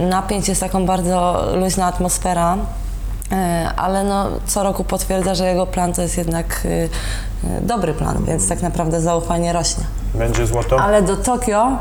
napięć, 0.00 0.48
jest 0.48 0.60
taką 0.60 0.86
bardzo 0.86 1.44
luźna 1.54 1.86
atmosfera. 1.86 2.56
E, 3.32 3.70
Ale 3.76 4.04
no, 4.04 4.26
co 4.46 4.62
roku 4.62 4.84
potwierdza, 4.84 5.34
że 5.34 5.46
jego 5.46 5.66
plan 5.66 5.92
to 5.92 6.02
jest 6.02 6.18
jednak 6.18 6.62
y, 6.64 6.68
y, 6.68 6.88
dobry 7.60 7.94
plan, 7.94 8.24
więc 8.24 8.48
tak 8.48 8.62
naprawdę 8.62 9.00
zaufanie 9.00 9.52
rośnie. 9.52 9.84
Będzie 10.14 10.46
złoto? 10.46 10.80
Ale 10.80 11.02
do 11.02 11.16
Tokio, 11.16 11.78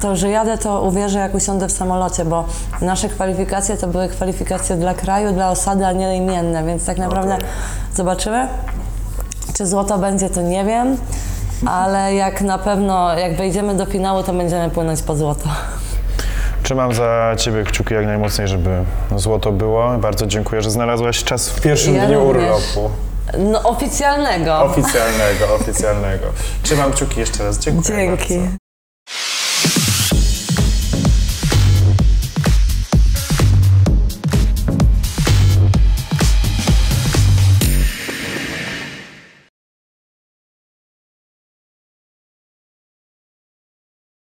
to 0.00 0.16
że 0.16 0.30
jadę, 0.30 0.58
to 0.58 0.82
uwierzę, 0.82 1.18
jak 1.18 1.34
usiądę 1.34 1.68
w 1.68 1.72
samolocie, 1.72 2.24
bo 2.24 2.44
nasze 2.80 3.08
kwalifikacje 3.08 3.76
to 3.76 3.86
były 3.86 4.08
kwalifikacje 4.08 4.76
dla 4.76 4.94
kraju, 4.94 5.32
dla 5.32 5.50
osady, 5.50 5.86
a 5.86 5.92
nie 5.92 6.16
imienne, 6.16 6.64
więc 6.64 6.86
tak 6.86 6.98
naprawdę 6.98 7.38
zobaczymy. 7.94 8.48
Czy 9.56 9.66
złoto 9.66 9.98
będzie, 9.98 10.30
to 10.30 10.42
nie 10.42 10.64
wiem, 10.64 10.96
ale 11.66 12.14
jak 12.14 12.40
na 12.40 12.58
pewno, 12.58 13.18
jak 13.18 13.36
wejdziemy 13.36 13.74
do 13.74 13.86
finału, 13.86 14.22
to 14.22 14.32
będziemy 14.32 14.70
płynąć 14.70 15.02
po 15.02 15.16
złoto. 15.16 15.48
Trzymam 16.62 16.94
za 16.94 17.34
ciebie 17.38 17.64
kciuki 17.64 17.94
jak 17.94 18.06
najmocniej, 18.06 18.48
żeby 18.48 18.84
złoto 19.16 19.52
było. 19.52 19.98
Bardzo 19.98 20.26
dziękuję, 20.26 20.62
że 20.62 20.70
znalazłaś 20.70 21.24
czas 21.24 21.48
w 21.48 21.60
pierwszym 21.60 21.94
Ja 21.94 22.06
dniu 22.06 22.32
również. 22.32 22.44
urlopu. 22.76 22.94
No 23.38 23.62
oficjalnego. 23.62 24.58
Oficjalnego, 24.62 25.54
oficjalnego. 25.60 26.26
Trzymam 26.62 26.92
kciuki 26.92 27.20
jeszcze 27.20 27.44
raz. 27.44 27.58
Dziękuję 27.58 27.96
Dzięki. 27.98 28.38
Bardzo. 28.38 28.63